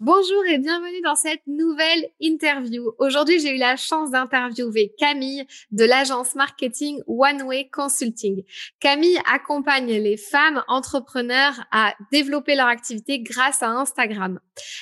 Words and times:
Bonjour 0.00 0.44
et 0.46 0.58
bienvenue 0.58 1.00
dans 1.02 1.16
cette 1.16 1.44
nouvelle 1.48 2.08
interview. 2.20 2.92
Aujourd'hui, 3.00 3.40
j'ai 3.40 3.56
eu 3.56 3.58
la 3.58 3.74
chance 3.74 4.12
d'interviewer 4.12 4.94
Camille 4.96 5.44
de 5.72 5.84
l'agence 5.84 6.36
marketing 6.36 7.02
One 7.08 7.42
Way 7.42 7.68
Consulting. 7.72 8.44
Camille 8.78 9.18
accompagne 9.28 9.90
les 9.90 10.16
femmes 10.16 10.62
entrepreneurs 10.68 11.64
à 11.72 11.96
développer 12.12 12.54
leur 12.54 12.68
activité 12.68 13.18
grâce 13.18 13.60
à 13.60 13.70
Instagram. 13.70 14.38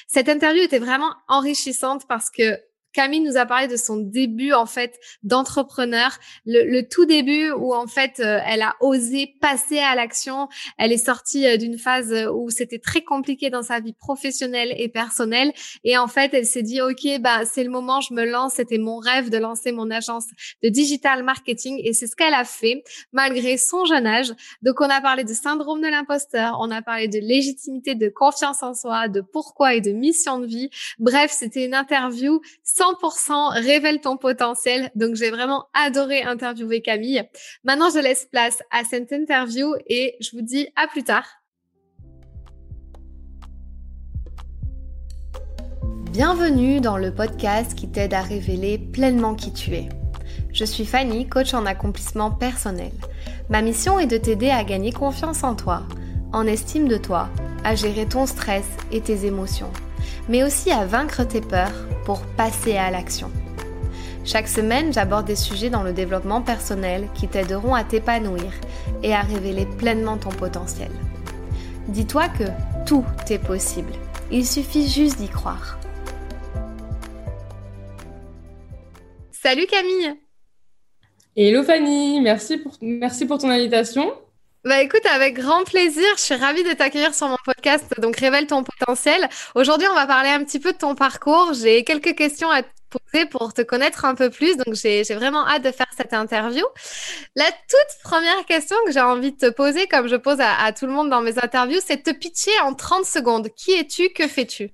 Cette 0.07 0.29
interview 0.29 0.63
était 0.63 0.79
vraiment 0.79 1.15
enrichissante 1.29 2.07
parce 2.07 2.29
que 2.29 2.61
Camille 2.97 3.21
nous 3.21 3.37
a 3.37 3.45
parlé 3.45 3.69
de 3.69 3.77
son 3.77 3.99
début 3.99 4.55
en 4.55 4.65
fait 4.65 4.99
d'entrepreneur, 5.23 6.19
le, 6.47 6.81
tout 6.81 7.05
début 7.05 7.51
où 7.51 7.75
en 7.75 7.87
fait 7.87 8.21
euh, 8.21 8.41
elle 8.47 8.63
a 8.63 8.75
osé 8.81 9.35
passer 9.43 9.79
à 9.79 9.95
l'action. 9.95 10.49
Elle 10.79 10.93
est 10.93 11.05
sortie 11.05 11.47
euh, 11.47 11.59
d'une 11.59 11.77
phase 11.77 12.15
où 12.33 12.49
c'était 12.49 12.79
très 12.79 13.03
compliqué 13.03 13.51
dans 13.51 13.63
sa 13.63 13.81
vie 13.81 13.93
professionnelle 13.93 14.75
et 14.79 14.89
personnelle 14.89 15.53
et 15.85 15.99
en 15.99 16.09
fait 16.09 16.33
elle 16.33 16.47
s'est 16.47 16.63
dit 16.63 16.81
ok 16.81 17.21
bah 17.21 17.45
c'est 17.45 17.65
le 17.65 17.71
moment, 17.71 18.01
je 18.01 18.15
me 18.15 18.25
lance. 18.25 18.55
C'était 18.55 18.79
mon 18.79 18.97
rêve 18.97 19.29
de 19.29 19.37
lancer 19.37 19.73
mon 19.73 19.91
agence 19.91 20.25
de 20.63 20.71
digital 20.71 21.23
marketing 21.23 21.79
et 21.85 21.93
c'est 21.93 22.07
ce 22.07 22.17
qu'elle 22.17 22.33
a 22.33 22.45
fait 22.45 22.83
malgré 23.13 23.59
son 23.59 23.85
jeune 23.85 24.07
âge. 24.07 24.33
Donc 24.63 24.81
on 24.81 24.89
a 24.89 25.03
parlé 25.03 25.25
de 25.25 25.35
syndrome 25.35 25.83
de 25.83 25.89
l'imposteur, 25.89 26.57
on 26.61 26.71
a 26.71 26.81
parlé 26.81 27.09
de 27.09 27.19
légitimité, 27.19 27.95
de 27.95 28.09
confiance 28.09 28.63
en 28.63 28.73
soi, 28.73 29.09
de 29.09 29.21
pourquoi 29.21 29.75
et 29.75 29.83
de 29.83 29.93
mission 29.93 30.39
de 30.39 30.47
vie. 30.47 30.71
Bref, 30.99 31.31
c'était 31.31 31.67
une 31.67 31.75
interview 31.75 32.41
sans 32.65 32.86
100% 32.87 33.63
révèle 33.63 34.01
ton 34.01 34.17
potentiel. 34.17 34.91
Donc, 34.95 35.15
j'ai 35.17 35.31
vraiment 35.31 35.67
adoré 35.75 36.23
interviewer 36.23 36.83
Camille. 36.83 37.23
Maintenant, 37.65 37.91
je 37.91 37.99
laisse 37.99 38.27
place 38.31 38.59
à 38.71 38.85
cette 38.85 39.13
interview 39.13 39.75
et 39.87 40.17
je 40.21 40.31
vous 40.33 40.43
dis 40.43 40.69
à 40.77 40.87
plus 40.87 41.05
tard. 41.05 41.27
Bienvenue 46.13 46.81
dans 46.81 46.97
le 46.97 47.13
podcast 47.13 47.75
qui 47.75 47.91
t'aide 47.91 48.15
à 48.15 48.23
révéler 48.23 48.79
pleinement 48.79 49.35
qui 49.35 49.53
tu 49.53 49.75
es. 49.75 49.89
Je 50.53 50.65
suis 50.65 50.87
Fanny, 50.87 51.29
coach 51.29 51.53
en 51.53 51.67
accomplissement 51.67 52.31
personnel. 52.31 52.93
Ma 53.51 53.61
mission 53.61 53.99
est 53.99 54.07
de 54.07 54.17
t'aider 54.17 54.49
à 54.49 54.65
gagner 54.65 54.93
confiance 54.93 55.45
en 55.45 55.55
toi, 55.55 55.83
en 56.33 56.47
estime 56.47 56.89
de 56.89 56.97
toi, 56.97 57.29
à 57.65 57.75
gérer 57.75 58.07
ton 58.07 58.25
stress 58.25 58.65
et 58.91 59.03
tes 59.03 59.27
émotions 59.27 59.71
mais 60.29 60.45
aussi 60.45 60.71
à 60.71 60.85
vaincre 60.87 61.25
tes 61.25 61.41
peurs 61.41 61.87
pour 62.05 62.21
passer 62.37 62.77
à 62.77 62.91
l'action. 62.91 63.31
Chaque 64.25 64.49
semaine, 64.49 64.93
j'aborde 64.93 65.27
des 65.27 65.37
sujets 65.37 65.71
dans 65.71 65.85
le 65.85 65.93
développement 65.93 66.43
personnel 66.43 67.09
qui 67.15 67.29
t'aideront 67.29 67.75
à 67.75 67.85
t'épanouir 67.85 68.53
et 69.03 69.15
à 69.15 69.21
révéler 69.21 69.67
pleinement 69.79 70.17
ton 70.17 70.31
potentiel. 70.31 70.91
Dis-toi 71.89 72.29
que 72.29 72.45
tout 72.87 73.05
est 73.31 73.39
possible. 73.39 73.93
Il 74.33 74.45
suffit 74.45 74.89
juste 74.89 75.19
d'y 75.19 75.29
croire. 75.29 75.79
Salut 79.31 79.67
Camille 79.67 80.15
Hello 81.37 81.63
Fanny, 81.63 82.21
merci 82.21 82.57
pour, 82.57 82.77
merci 82.81 83.27
pour 83.27 83.39
ton 83.39 83.51
invitation. 83.51 84.13
Bah 84.67 84.83
écoute, 84.83 85.07
avec 85.07 85.35
grand 85.35 85.63
plaisir, 85.63 86.03
je 86.17 86.23
suis 86.23 86.35
ravie 86.35 86.65
de 86.65 86.73
t'accueillir 86.73 87.15
sur 87.15 87.29
mon 87.29 87.37
podcast, 87.45 87.85
donc 88.01 88.17
révèle 88.17 88.49
ton 88.49 88.65
potentiel. 88.65 89.29
Aujourd'hui, 89.55 89.87
on 89.89 89.95
va 89.95 90.09
parler 90.09 90.31
un 90.31 90.43
petit 90.43 90.59
peu 90.59 90.73
de 90.73 90.77
ton 90.77 90.97
parcours. 90.97 91.53
J'ai 91.55 91.85
quelques 91.85 92.17
questions 92.17 92.51
à 92.51 92.65
te 92.65 92.69
poser 92.91 93.27
pour 93.27 93.55
te 93.55 93.63
connaître 93.63 94.05
un 94.05 94.17
peu 94.17 94.29
plus, 94.29 94.57
donc 94.57 94.75
j'ai 94.75 95.05
vraiment 95.05 95.47
hâte 95.47 95.63
de 95.63 95.71
faire 95.71 95.87
cette 95.97 96.13
interview. 96.13 96.65
La 97.37 97.45
toute 97.45 98.03
première 98.03 98.45
question 98.45 98.77
que 98.85 98.91
j'ai 98.91 99.01
envie 99.01 99.31
de 99.31 99.37
te 99.37 99.51
poser, 99.51 99.87
comme 99.87 100.09
je 100.09 100.17
pose 100.17 100.39
à, 100.41 100.73
tout 100.73 100.87
le 100.87 100.93
monde 100.93 101.11
dans 101.11 101.21
mes 101.21 101.39
interviews, 101.39 101.79
c'est 101.87 101.99
de 102.05 102.11
te 102.11 102.17
pitcher 102.19 102.59
en 102.65 102.75
30 102.75 103.05
secondes. 103.05 103.49
Qui 103.55 103.71
es-tu? 103.71 104.09
Que 104.09 104.27
fais-tu? 104.27 104.73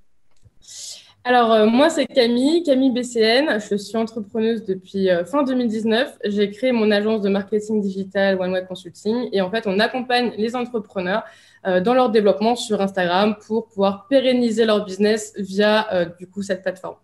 Alors, 1.24 1.52
euh, 1.52 1.66
moi, 1.66 1.88
c'est 1.88 2.06
Camille, 2.06 2.64
Camille 2.64 2.90
BCN. 2.90 3.60
Je 3.60 3.76
suis 3.76 3.96
entrepreneuse 3.96 4.64
depuis 4.64 5.08
euh, 5.08 5.24
fin 5.24 5.44
2019. 5.44 6.18
J'ai 6.24 6.50
créé 6.50 6.72
mon 6.72 6.90
agence 6.90 7.20
de 7.22 7.28
marketing 7.28 7.80
digital 7.80 8.40
One 8.40 8.52
Way 8.52 8.66
Consulting. 8.66 9.28
Et 9.32 9.40
en 9.40 9.48
fait, 9.48 9.68
on 9.68 9.78
accompagne 9.78 10.32
les 10.36 10.56
entrepreneurs 10.56 11.22
euh, 11.64 11.80
dans 11.80 11.94
leur 11.94 12.10
développement 12.10 12.56
sur 12.56 12.80
Instagram 12.80 13.36
pour 13.46 13.68
pouvoir 13.68 14.08
pérenniser 14.08 14.64
leur 14.64 14.84
business 14.84 15.32
via, 15.36 16.06
du 16.18 16.26
coup, 16.26 16.42
cette 16.42 16.62
plateforme. 16.62 16.96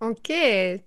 Ok, 0.00 0.32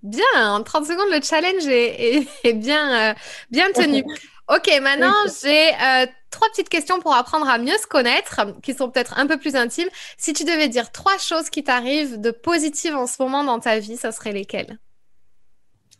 bien. 0.01 0.23
En 0.35 0.63
30 0.63 0.85
secondes, 0.85 1.11
le 1.11 1.21
challenge 1.21 1.67
est, 1.67 2.53
bien, 2.53 3.13
bien 3.51 3.71
tenu. 3.73 4.03
Ok, 4.49 4.67
maintenant 4.81 5.13
j'ai 5.43 5.69
euh, 5.69 6.07
trois 6.31 6.47
petites 6.49 6.69
questions 6.69 6.99
pour 6.99 7.13
apprendre 7.13 7.47
à 7.47 7.59
mieux 7.59 7.77
se 7.79 7.85
connaître, 7.85 8.41
qui 8.63 8.73
sont 8.73 8.89
peut-être 8.89 9.19
un 9.19 9.27
peu 9.27 9.37
plus 9.37 9.55
intimes. 9.55 9.89
Si 10.17 10.33
tu 10.33 10.43
devais 10.43 10.67
dire 10.69 10.91
trois 10.91 11.19
choses 11.19 11.51
qui 11.51 11.63
t'arrivent 11.63 12.19
de 12.19 12.31
positives 12.31 12.95
en 12.95 13.05
ce 13.05 13.21
moment 13.21 13.43
dans 13.43 13.59
ta 13.59 13.77
vie, 13.77 13.95
ça 13.95 14.11
serait 14.11 14.31
lesquelles? 14.31 14.79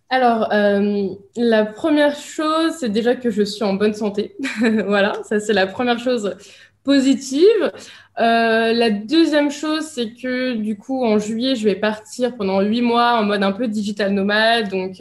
Alors, 0.10 0.52
euh, 0.52 1.10
la 1.36 1.64
première 1.64 2.16
chose, 2.16 2.74
c'est 2.80 2.90
déjà 2.90 3.16
que 3.16 3.30
je 3.30 3.44
suis 3.44 3.64
en 3.64 3.74
bonne 3.74 3.94
santé. 3.94 4.36
voilà, 4.88 5.14
ça 5.24 5.40
c'est 5.40 5.54
la 5.54 5.68
première 5.68 6.00
chose 6.00 6.36
positive. 6.84 7.72
Euh, 8.20 8.74
la 8.74 8.90
deuxième 8.90 9.52
chose, 9.52 9.84
c'est 9.84 10.16
que 10.16 10.56
du 10.56 10.76
coup, 10.76 11.06
en 11.06 11.20
juillet, 11.20 11.56
je 11.56 11.66
vais 11.66 11.76
partir 11.76 12.36
pendant 12.36 12.62
huit 12.62 12.82
mois 12.82 13.20
en 13.20 13.24
mode 13.24 13.44
un 13.44 13.52
peu 13.52 13.68
digital 13.68 14.12
nomade. 14.12 14.70
Donc, 14.70 15.00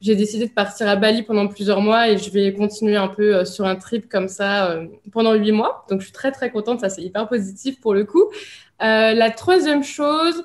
j'ai 0.00 0.16
décidé 0.16 0.46
de 0.46 0.52
partir 0.52 0.88
à 0.88 0.96
Bali 0.96 1.22
pendant 1.22 1.46
plusieurs 1.46 1.80
mois 1.80 2.08
et 2.08 2.18
je 2.18 2.30
vais 2.30 2.52
continuer 2.54 2.96
un 2.96 3.08
peu 3.08 3.36
euh, 3.36 3.44
sur 3.44 3.66
un 3.66 3.76
trip 3.76 4.08
comme 4.08 4.28
ça 4.28 4.80
pendant 5.12 5.34
huit 5.34 5.52
mois. 5.52 5.84
Donc, 5.90 6.00
je 6.00 6.06
suis 6.06 6.12
très, 6.12 6.32
très 6.32 6.50
contente. 6.50 6.80
Ça, 6.80 6.88
c'est 6.88 7.02
hyper 7.02 7.28
positif 7.28 7.80
pour 7.80 7.94
le 7.94 8.04
coup. 8.04 8.24
la 8.80 9.30
troisième 9.30 9.84
chose, 9.84 10.42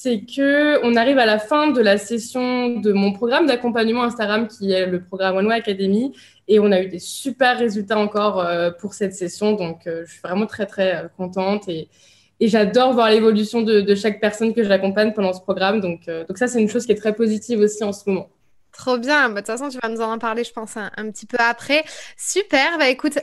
c'est 0.00 0.20
que 0.20 0.84
on 0.84 0.94
arrive 0.94 1.18
à 1.18 1.26
la 1.26 1.40
fin 1.40 1.72
de 1.72 1.80
la 1.80 1.98
session 1.98 2.78
de 2.78 2.92
mon 2.92 3.12
programme 3.12 3.46
d'accompagnement 3.46 4.04
Instagram 4.04 4.46
qui 4.46 4.70
est 4.70 4.86
le 4.86 5.02
programme 5.02 5.36
One 5.38 5.48
Way 5.48 5.56
Academy 5.56 6.12
et 6.46 6.60
on 6.60 6.70
a 6.70 6.80
eu 6.80 6.86
des 6.86 7.00
super 7.00 7.58
résultats 7.58 7.98
encore 7.98 8.38
euh, 8.38 8.70
pour 8.70 8.94
cette 8.94 9.12
session. 9.12 9.54
Donc, 9.54 9.88
euh, 9.88 10.04
je 10.06 10.12
suis 10.12 10.20
vraiment 10.20 10.46
très, 10.46 10.66
très 10.66 10.94
euh, 10.94 11.08
contente. 11.16 11.68
Et, 11.68 11.88
j'adore 12.40 12.92
voir 12.92 13.10
l'évolution 13.10 13.62
de, 13.62 13.94
chaque 13.96 14.20
personne 14.20 14.54
que 14.54 14.62
j'accompagne 14.62 15.12
pendant 15.12 15.32
ce 15.32 15.40
programme. 15.40 15.80
Donc 15.80 16.02
ça, 16.36 16.46
c'est 16.46 16.62
une 16.62 16.68
chose 16.68 16.86
qui 16.86 16.92
est 16.92 16.94
très 16.94 17.12
positive 17.12 17.58
aussi 17.58 17.82
en 17.82 17.92
ce 17.92 18.08
moment. 18.08 18.28
Trop 18.72 18.98
bien. 18.98 19.28
Bah, 19.28 19.40
de 19.40 19.46
toute 19.46 19.46
façon, 19.46 19.68
tu 19.68 19.78
vas 19.82 19.88
nous 19.88 20.00
en 20.00 20.18
parler, 20.18 20.44
je 20.44 20.52
pense, 20.52 20.76
un, 20.76 21.10
petit 21.10 21.26
peu 21.26 21.38
après. 21.40 21.84
Super. 22.16 22.78
Bah, 22.78 22.88
écoute, 22.88 23.18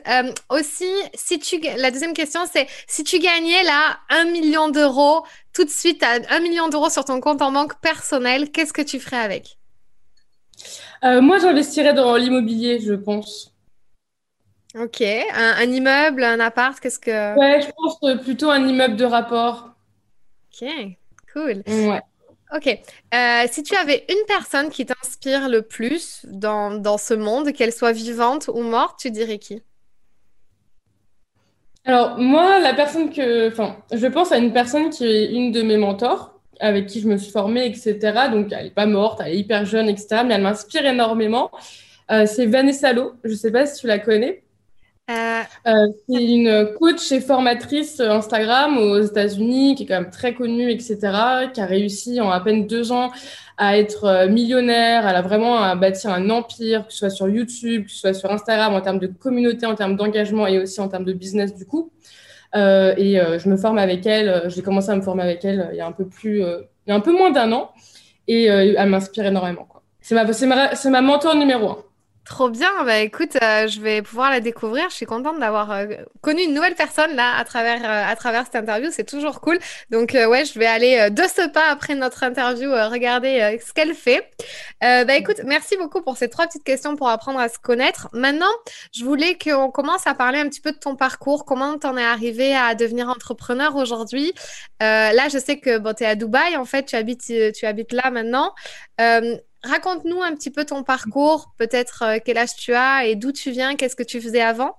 aussi, 0.50 0.92
si 1.14 1.40
tu, 1.40 1.60
la 1.78 1.92
deuxième 1.92 2.14
question, 2.14 2.42
c'est 2.52 2.68
si 2.88 3.04
tu 3.04 3.20
gagnais 3.20 3.64
là 3.64 4.00
un 4.10 4.26
million 4.26 4.70
d'euros 4.70 5.26
tout 5.54 5.64
de 5.64 5.70
suite, 5.70 6.04
un 6.04 6.40
million 6.40 6.68
d'euros 6.68 6.90
sur 6.90 7.06
ton 7.06 7.22
compte 7.22 7.42
en 7.42 7.52
banque 7.52 7.80
personnel, 7.80 8.52
qu'est-ce 8.52 8.74
que 8.74 8.82
tu 8.82 9.00
ferais 9.00 9.22
avec? 9.22 9.58
Euh, 11.04 11.22
moi, 11.22 11.40
j'investirais 11.40 11.94
dans 11.94 12.16
l'immobilier, 12.16 12.80
je 12.80 12.94
pense. 12.94 13.54
Ok. 14.78 15.02
Un, 15.02 15.72
immeuble, 15.72 16.24
un 16.24 16.40
appart, 16.40 16.80
qu'est-ce 16.80 17.00
que. 17.00 17.38
Ouais, 17.38 17.62
je 17.62 17.72
pense 17.72 17.98
euh, 18.04 18.18
plutôt 18.18 18.50
un 18.50 18.68
immeuble 18.68 18.96
de 18.96 19.06
rapport. 19.06 19.70
Ok, 20.52 20.68
cool. 21.32 21.64
Ouais. 21.68 22.02
Ok. 22.54 22.68
Euh, 22.68 23.44
si 23.50 23.64
tu 23.64 23.76
avais 23.76 24.06
une 24.10 24.26
personne 24.28 24.70
qui 24.70 24.86
t'inspire 24.86 25.50
le 25.50 25.62
plus 25.62 26.22
dans, 26.26 26.98
ce 26.98 27.14
monde, 27.14 27.52
qu'elle 27.54 27.74
soit 27.74 27.92
vivante 27.92 28.50
ou 28.54 28.62
morte, 28.62 29.00
tu 29.00 29.12
dirais 29.12 29.40
qui? 29.40 29.62
Alors, 31.86 32.18
moi, 32.18 32.60
la 32.60 32.74
personne 32.74 33.12
que. 33.12 33.50
Enfin, 33.50 33.78
je 33.92 34.08
pense 34.08 34.32
à 34.32 34.38
une 34.38 34.54
personne 34.54 34.90
qui 34.90 35.06
est 35.06 35.32
une 35.32 35.52
de 35.52 35.62
mes 35.62 35.78
mentors 35.78 36.40
avec 36.60 36.88
qui 36.88 37.02
je 37.02 37.08
me 37.08 37.18
suis 37.18 37.32
formée, 37.32 37.66
etc. 37.66 38.30
Donc, 38.32 38.48
elle 38.52 38.66
n'est 38.66 38.72
pas 38.72 38.86
morte, 38.86 39.20
elle 39.24 39.34
est 39.34 39.38
hyper 39.38 39.66
jeune, 39.66 39.90
etc. 39.90 40.24
Mais 40.26 40.36
elle 40.36 40.42
m'inspire 40.42 40.86
énormément. 40.86 41.52
Euh, 42.12 42.26
c'est 42.26 42.46
Vanessa 42.46 42.94
Lo. 42.94 43.14
Je 43.24 43.32
ne 43.32 43.36
sais 43.36 43.52
pas 43.52 43.66
si 43.66 43.82
tu 43.82 43.88
la 43.88 44.00
connais. 44.00 44.45
Euh... 45.12 45.44
Euh, 45.68 45.88
c'est 46.10 46.24
une 46.24 46.74
coach 46.80 47.12
et 47.12 47.22
formatrice 47.22 48.00
Instagram 48.00 48.78
aux 48.78 49.02
États-Unis 49.02 49.76
qui 49.76 49.84
est 49.84 49.86
quand 49.86 50.02
même 50.02 50.10
très 50.10 50.34
connue, 50.34 50.72
etc. 50.72 50.98
Qui 51.54 51.62
a 51.62 51.66
réussi 51.66 52.20
en 52.22 52.30
à 52.30 52.40
peine 52.40 52.68
deux 52.68 52.92
ans 52.92 53.12
à 53.58 53.78
être 53.78 54.06
euh, 54.06 54.28
millionnaire. 54.28 55.08
Elle 55.08 55.16
a 55.16 55.22
vraiment 55.22 55.58
à 55.58 55.76
bâtir 55.76 56.12
un 56.12 56.30
empire, 56.30 56.88
que 56.88 56.94
ce 56.94 57.00
soit 57.00 57.10
sur 57.10 57.28
YouTube, 57.30 57.86
que 57.86 57.92
ce 57.92 57.98
soit 57.98 58.14
sur 58.14 58.32
Instagram, 58.32 58.74
en 58.74 58.82
termes 58.82 59.00
de 59.00 59.08
communauté, 59.08 59.66
en 59.66 59.76
termes 59.76 59.96
d'engagement 59.96 60.48
et 60.48 60.60
aussi 60.60 60.80
en 60.82 60.88
termes 60.88 61.06
de 61.06 61.14
business 61.14 61.56
du 61.56 61.66
coup. 61.66 61.92
Et 62.54 63.18
je 63.18 63.50
me 63.50 63.58
forme 63.58 63.78
avec 63.80 64.06
elle. 64.06 64.44
J'ai 64.48 64.62
commencé 64.62 64.90
à 64.90 64.96
me 64.96 65.02
former 65.02 65.24
avec 65.24 65.44
elle 65.44 65.70
il 65.74 65.78
y 65.78 65.82
a 65.82 65.88
un 65.88 65.92
peu 65.92 66.08
plus, 66.08 66.40
il 66.40 66.90
y 66.90 66.92
a 66.92 66.96
un 66.96 67.02
peu 67.02 67.12
moins 67.12 67.32
d'un 67.32 67.52
an. 67.52 67.72
Et 68.28 68.46
elle 68.46 68.90
m'inspire 68.90 69.26
énormément. 69.26 69.68
C'est 70.02 70.16
ma, 70.16 70.24
ma, 70.24 70.90
ma 70.90 71.02
mentor 71.02 71.36
numéro 71.36 71.70
un. 71.70 71.78
Trop 72.26 72.50
bien, 72.50 72.72
bah 72.86 73.02
écoute, 73.02 73.38
euh, 73.44 73.68
je 73.68 73.80
vais 73.80 74.02
pouvoir 74.02 74.32
la 74.32 74.40
découvrir. 74.40 74.90
Je 74.90 74.96
suis 74.96 75.06
contente 75.06 75.40
d'avoir 75.40 75.70
euh, 75.72 75.86
connu 76.22 76.42
une 76.42 76.56
nouvelle 76.56 76.74
personne 76.74 77.16
là 77.16 77.38
à 77.38 77.46
travers 77.46 77.84
euh, 77.84 78.12
à 78.12 78.16
travers 78.16 78.46
cette 78.46 78.56
interview, 78.56 78.90
c'est 78.92 79.04
toujours 79.04 79.42
cool. 79.42 79.60
Donc 79.92 80.14
ouais, 80.14 80.44
je 80.44 80.58
vais 80.58 80.66
aller 80.66 81.12
de 81.12 81.22
ce 81.22 81.48
pas 81.48 81.70
après 81.70 81.94
notre 81.94 82.24
interview 82.24 82.72
regarder 82.72 83.60
ce 83.64 83.74
qu'elle 83.74 83.94
fait. 83.94 84.28
bah 84.82 85.16
écoute, 85.16 85.42
merci 85.46 85.78
beaucoup 85.78 86.02
pour 86.02 86.18
ces 86.18 86.28
trois 86.28 86.48
petites 86.48 86.64
questions 86.64 86.96
pour 86.96 87.10
apprendre 87.10 87.40
à 87.40 87.48
se 87.48 87.60
connaître. 87.60 88.08
Maintenant, 88.12 88.54
je 88.92 89.04
voulais 89.06 89.38
qu'on 89.38 89.70
commence 89.70 90.08
à 90.08 90.16
parler 90.16 90.40
un 90.40 90.50
petit 90.50 90.62
peu 90.62 90.72
de 90.72 90.78
ton 90.78 90.96
parcours, 90.96 91.46
comment 91.46 91.78
t'en 91.78 91.96
es 91.96 92.04
arrivé 92.04 92.56
à 92.56 92.74
devenir 92.74 93.08
entrepreneur 93.08 93.76
aujourd'hui? 93.76 94.34
là, 94.80 95.30
je 95.32 95.38
sais 95.38 95.60
que 95.60 95.78
bon, 95.78 95.94
tu 95.94 96.04
es 96.04 96.08
à 96.08 96.16
Dubaï 96.16 96.58
en 96.58 96.66
fait, 96.66 96.86
tu 96.86 96.96
habites 96.96 97.32
tu 97.54 97.66
habites 97.68 97.94
là 97.94 98.10
maintenant 98.10 98.54
raconte-nous 99.66 100.22
un 100.22 100.34
petit 100.36 100.52
peu 100.52 100.64
ton 100.66 100.84
parcours, 100.84 101.54
peut-être 101.58 102.04
euh, 102.04 102.18
quel 102.24 102.38
âge 102.38 102.56
tu 102.56 102.74
as 102.74 103.06
et 103.06 103.16
d'où 103.16 103.32
tu 103.32 103.52
viens, 103.52 103.76
qu'est-ce 103.76 103.96
que 103.96 104.04
tu 104.04 104.22
faisais 104.22 104.42
avant? 104.42 104.76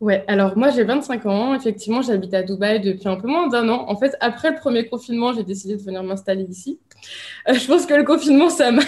Ouais, 0.00 0.24
alors 0.26 0.58
moi 0.58 0.70
j'ai 0.70 0.82
25 0.82 1.26
ans, 1.26 1.54
effectivement 1.54 2.02
j'habite 2.02 2.34
à 2.34 2.42
Dubaï 2.42 2.80
depuis 2.80 3.08
un 3.08 3.14
peu 3.14 3.28
moins 3.28 3.46
d'un 3.46 3.68
an. 3.68 3.84
En 3.86 3.96
fait, 3.96 4.16
après 4.18 4.50
le 4.50 4.56
premier 4.56 4.88
confinement, 4.88 5.32
j'ai 5.32 5.44
décidé 5.44 5.76
de 5.76 5.82
venir 5.82 6.02
m'installer 6.02 6.42
ici. 6.42 6.80
Euh, 7.48 7.54
je 7.54 7.64
pense 7.68 7.86
que 7.86 7.94
le 7.94 8.02
confinement, 8.02 8.50
ça 8.50 8.72
m'a 8.72 8.82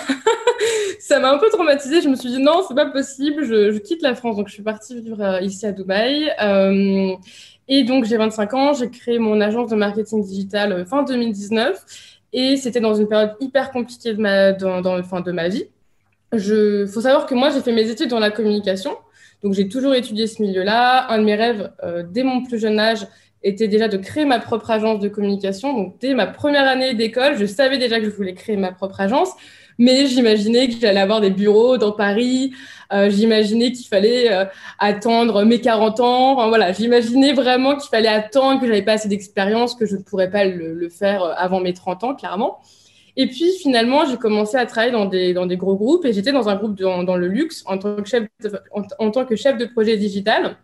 ça 0.98 1.20
m'a 1.20 1.30
un 1.30 1.38
peu 1.38 1.48
traumatisée. 1.50 2.00
Je 2.00 2.08
me 2.08 2.16
suis 2.16 2.30
dit 2.30 2.42
non, 2.42 2.64
c'est 2.66 2.74
pas 2.74 2.86
possible, 2.86 3.44
je, 3.44 3.78
quitte 3.78 4.02
la 4.02 4.16
France. 4.16 4.36
Donc 4.36 4.48
je 4.48 4.54
suis 4.54 4.64
partie 4.64 5.00
vivre 5.00 5.22
euh, 5.22 5.40
ici 5.40 5.64
à 5.66 5.70
Dubaï. 5.70 6.32
et 7.68 7.84
donc 7.84 8.06
j'ai 8.06 8.16
25 8.16 8.54
ans, 8.54 8.72
j'ai 8.72 8.90
créé 8.90 9.20
mon 9.20 9.40
agence 9.40 9.70
de 9.70 9.76
marketing 9.76 10.24
digital 10.24 10.84
fin 10.84 11.04
2019. 11.04 11.80
Et 12.34 12.56
c'était 12.56 12.80
dans 12.80 12.94
une 12.94 13.08
période 13.08 13.36
hyper 13.40 13.70
compliquée 13.70 14.12
de 14.12 14.20
ma, 14.20 14.52
dans, 14.52 14.82
dans, 14.82 15.00
fin, 15.02 15.20
de 15.20 15.32
ma 15.32 15.48
vie. 15.48 15.68
Il 16.32 16.86
faut 16.92 17.00
savoir 17.00 17.26
que 17.26 17.34
moi, 17.34 17.50
j'ai 17.50 17.60
fait 17.60 17.72
mes 17.72 17.88
études 17.88 18.10
dans 18.10 18.18
la 18.18 18.32
communication. 18.32 18.96
Donc, 19.42 19.54
j'ai 19.54 19.68
toujours 19.68 19.94
étudié 19.94 20.26
ce 20.26 20.42
milieu-là. 20.42 21.10
Un 21.12 21.18
de 21.18 21.24
mes 21.24 21.36
rêves, 21.36 21.70
euh, 21.84 22.02
dès 22.06 22.24
mon 22.24 22.42
plus 22.42 22.58
jeune 22.58 22.80
âge, 22.80 23.06
était 23.44 23.68
déjà 23.68 23.86
de 23.86 23.96
créer 23.96 24.24
ma 24.24 24.40
propre 24.40 24.70
agence 24.70 24.98
de 24.98 25.08
communication. 25.08 25.74
Donc, 25.74 26.00
dès 26.00 26.12
ma 26.14 26.26
première 26.26 26.66
année 26.66 26.94
d'école, 26.94 27.36
je 27.36 27.46
savais 27.46 27.78
déjà 27.78 28.00
que 28.00 28.06
je 28.06 28.10
voulais 28.10 28.34
créer 28.34 28.56
ma 28.56 28.72
propre 28.72 29.00
agence 29.00 29.30
mais 29.78 30.06
j'imaginais 30.06 30.68
que 30.68 30.74
j'allais 30.80 31.00
avoir 31.00 31.20
des 31.20 31.30
bureaux 31.30 31.76
dans 31.78 31.92
Paris, 31.92 32.52
euh, 32.92 33.10
j'imaginais 33.10 33.72
qu'il 33.72 33.86
fallait 33.86 34.32
euh, 34.32 34.44
attendre 34.78 35.44
mes 35.44 35.60
40 35.60 36.00
ans, 36.00 36.32
enfin, 36.32 36.48
voilà, 36.48 36.72
j'imaginais 36.72 37.32
vraiment 37.32 37.76
qu'il 37.76 37.88
fallait 37.88 38.08
attendre, 38.08 38.60
que 38.60 38.66
j'avais 38.66 38.82
pas 38.82 38.92
assez 38.92 39.08
d'expérience, 39.08 39.74
que 39.74 39.86
je 39.86 39.96
ne 39.96 40.02
pourrais 40.02 40.30
pas 40.30 40.44
le, 40.44 40.88
faire 40.88 41.22
euh, 41.22 41.32
avant 41.36 41.60
mes 41.60 41.72
30 41.72 42.04
ans, 42.04 42.14
clairement. 42.14 42.60
Et 43.16 43.28
puis 43.28 43.52
finalement, 43.60 44.04
j'ai 44.06 44.16
commencé 44.16 44.56
à 44.56 44.66
travailler 44.66 44.92
dans 44.92 45.06
des, 45.06 45.34
dans 45.34 45.46
des 45.46 45.56
gros 45.56 45.76
groupes 45.76 46.04
et 46.04 46.12
j'étais 46.12 46.32
dans 46.32 46.48
un 46.48 46.56
groupe 46.56 46.76
dans, 46.76 47.04
dans 47.04 47.16
le 47.16 47.28
luxe 47.28 47.62
en 47.66 47.78
tant 47.78 47.94
que 47.96 48.08
chef 48.08 48.24
en 48.98 49.10
tant 49.12 49.24
que 49.24 49.36
chef 49.36 49.56
de 49.56 49.66
projet 49.66 49.96
digital. 49.96 50.56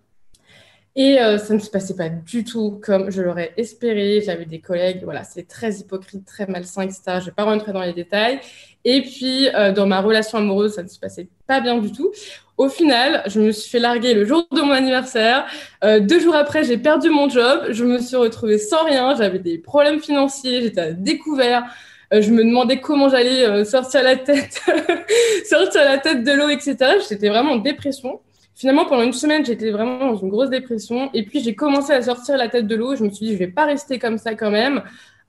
Et 0.96 1.20
euh, 1.20 1.38
ça 1.38 1.54
ne 1.54 1.60
se 1.60 1.70
passait 1.70 1.94
pas 1.94 2.08
du 2.08 2.42
tout 2.42 2.81
comme 2.82 3.10
je 3.10 3.22
l'aurais 3.22 3.52
espéré. 3.56 4.22
J'avais 4.25 4.44
des 4.44 4.58
collègues, 4.58 5.02
voilà, 5.04 5.22
c'est 5.22 5.46
très 5.46 5.75
hypocrite, 5.75 6.25
très 6.25 6.46
malsain, 6.46 6.82
etc. 6.82 7.02
Je 7.06 7.12
ne 7.12 7.25
vais 7.26 7.31
pas 7.31 7.44
rentrer 7.44 7.72
dans 7.72 7.82
les 7.82 7.92
détails. 7.92 8.40
Et 8.84 9.02
puis, 9.02 9.48
euh, 9.54 9.72
dans 9.72 9.87
ma 9.87 10.00
relation 10.00 10.38
amoureuse, 10.38 10.75
ça 10.75 10.82
ne 10.82 10.88
se 10.88 10.98
passait 10.98 11.28
pas 11.46 11.60
bien 11.60 11.78
du 11.78 11.92
tout. 11.92 12.10
Au 12.56 12.69
final, 12.69 13.22
je 13.26 13.40
me 13.40 13.52
suis 13.52 13.70
fait 13.70 13.78
larguer 13.78 14.14
le 14.14 14.25
jour 14.25 14.46
de 14.50 14.60
mon 14.60 14.72
anniversaire. 14.72 15.46
Euh, 15.84 16.00
deux 16.00 16.19
jours 16.19 16.34
après, 16.34 16.64
j'ai 16.64 16.76
perdu 16.76 17.08
mon 17.08 17.28
job. 17.28 17.66
Je 17.70 17.84
me 17.84 17.98
suis 17.98 18.16
retrouvée 18.16 18.58
sans 18.58 18.84
rien. 18.84 19.14
J'avais 19.14 19.38
des 19.38 19.58
problèmes 19.58 20.00
financiers. 20.00 20.60
J'étais 20.62 20.81
à 20.81 20.92
découvert. 20.92 21.64
je 22.10 22.31
me 22.32 22.42
demandais 22.42 22.81
comment 22.81 23.08
j'allais 23.08 23.64
sortir 23.64 24.02
la 24.02 24.16
tête, 24.16 24.60
sortir 25.48 25.84
la 25.84 25.98
tête 25.98 26.25
de 26.25 26.32
l'eau, 26.32 26.48
etc. 26.48 26.76
J'étais 27.08 27.28
vraiment 27.28 27.52
en 27.52 27.58
dépression. 27.58 28.20
Finalement, 28.61 28.85
pendant 28.85 29.05
une 29.05 29.15
semaine, 29.15 29.43
j'étais 29.43 29.71
vraiment 29.71 30.12
dans 30.12 30.17
une 30.17 30.29
grosse 30.29 30.51
dépression. 30.51 31.09
Et 31.15 31.25
puis, 31.25 31.41
j'ai 31.41 31.55
commencé 31.55 31.95
à 31.95 32.03
sortir 32.03 32.37
la 32.37 32.51
tête 32.51 32.67
de 32.67 32.77
l'eau. 32.77 32.95
Je 32.95 33.03
me 33.03 33.09
suis 33.09 33.25
dit, 33.25 33.33
je 33.33 33.39
vais 33.39 33.49
pas 33.49 33.65
rester 33.65 33.99
comme 33.99 34.19
ça 34.19 34.35
quand 34.35 34.51
même. 34.51 34.83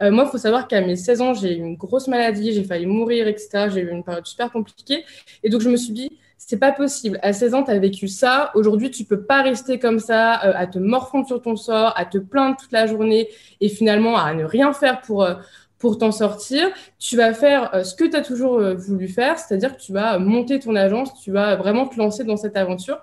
Euh, 0.03 0.11
moi, 0.11 0.25
il 0.27 0.29
faut 0.29 0.37
savoir 0.37 0.67
qu'à 0.67 0.81
mes 0.81 0.97
16 0.97 1.21
ans, 1.21 1.33
j'ai 1.33 1.55
eu 1.55 1.61
une 1.61 1.77
grosse 1.77 2.09
maladie, 2.09 2.51
j'ai 2.51 2.65
failli 2.65 2.87
mourir, 2.87 3.29
etc. 3.29 3.69
J'ai 3.73 3.79
eu 3.83 3.89
une 3.89 4.03
période 4.03 4.27
super 4.27 4.51
compliquée. 4.51 5.05
Et 5.43 5.49
donc, 5.49 5.61
je 5.61 5.69
me 5.69 5.77
suis 5.77 5.93
dit, 5.93 6.19
c'est 6.37 6.59
pas 6.59 6.73
possible. 6.73 7.19
À 7.23 7.31
16 7.31 7.53
ans, 7.53 7.63
tu 7.63 7.71
as 7.71 7.79
vécu 7.79 8.09
ça. 8.09 8.51
Aujourd'hui, 8.53 8.91
tu 8.91 9.05
peux 9.05 9.21
pas 9.21 9.43
rester 9.43 9.79
comme 9.79 9.99
ça, 9.99 10.43
euh, 10.43 10.51
à 10.53 10.67
te 10.67 10.77
morfondre 10.77 11.25
sur 11.25 11.41
ton 11.41 11.55
sort, 11.55 11.93
à 11.95 12.03
te 12.03 12.17
plaindre 12.17 12.57
toute 12.57 12.73
la 12.73 12.85
journée 12.85 13.29
et 13.61 13.69
finalement 13.69 14.17
à 14.17 14.33
ne 14.33 14.43
rien 14.43 14.73
faire 14.73 14.99
pour, 14.99 15.23
euh, 15.23 15.35
pour 15.79 15.97
t'en 15.97 16.11
sortir. 16.11 16.67
Tu 16.99 17.15
vas 17.15 17.33
faire 17.33 17.85
ce 17.85 17.95
que 17.95 18.03
tu 18.03 18.17
as 18.17 18.23
toujours 18.23 18.59
voulu 18.75 19.07
faire, 19.07 19.39
c'est-à-dire 19.39 19.77
que 19.77 19.81
tu 19.81 19.93
vas 19.93 20.19
monter 20.19 20.59
ton 20.59 20.75
agence, 20.75 21.13
tu 21.23 21.31
vas 21.31 21.55
vraiment 21.55 21.87
te 21.87 21.97
lancer 21.97 22.25
dans 22.25 22.35
cette 22.35 22.57
aventure. 22.57 22.99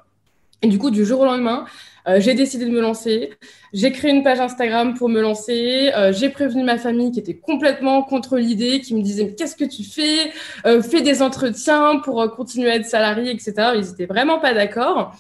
Et 0.63 0.69
du 0.69 0.79
coup, 0.79 0.91
du 0.91 1.05
jour 1.05 1.21
au 1.21 1.25
lendemain, 1.25 1.67
euh, 2.09 2.21
j'ai 2.21 2.35
décidé 2.35 2.65
de 2.65 2.71
me 2.71 2.81
lancer. 2.81 3.35
J'ai 3.73 3.93
créé 3.93 4.11
une 4.11 4.23
page 4.23 4.41
Instagram 4.41 4.95
pour 4.95 5.09
me 5.09 5.21
lancer. 5.21 5.93
Euh, 5.95 6.13
j'ai 6.13 6.31
prévenu 6.31 6.65
ma 6.65 6.79
famille 6.79 7.13
qui 7.13 7.21
était 7.21 7.37
complètement 7.37 8.03
contre 8.03 8.39
l'idée, 8.39 8.81
qui 8.81 8.95
me 8.95 9.03
disait 9.03 9.35
qu'est-ce 9.35 9.57
que 9.57 9.65
tu 9.65 9.85
fais? 9.85 10.33
Euh, 10.67 10.83
Fais 10.83 11.03
des 11.03 11.23
entretiens 11.23 12.01
pour 12.03 12.29
continuer 12.35 12.71
à 12.71 12.77
être 12.77 12.87
salarié, 12.87 13.31
etc. 13.31 13.53
Ils 13.75 13.83
n'étaient 13.83 14.07
vraiment 14.07 14.41
pas 14.41 14.55
d'accord. 14.55 15.13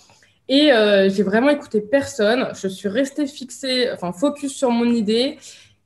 Et 0.48 0.70
j'ai 1.10 1.22
vraiment 1.22 1.50
écouté 1.50 1.82
personne. 1.82 2.48
Je 2.54 2.68
suis 2.68 2.88
restée 2.88 3.26
fixée, 3.26 3.90
enfin 3.92 4.12
focus 4.12 4.56
sur 4.56 4.70
mon 4.70 4.86
idée 4.86 5.36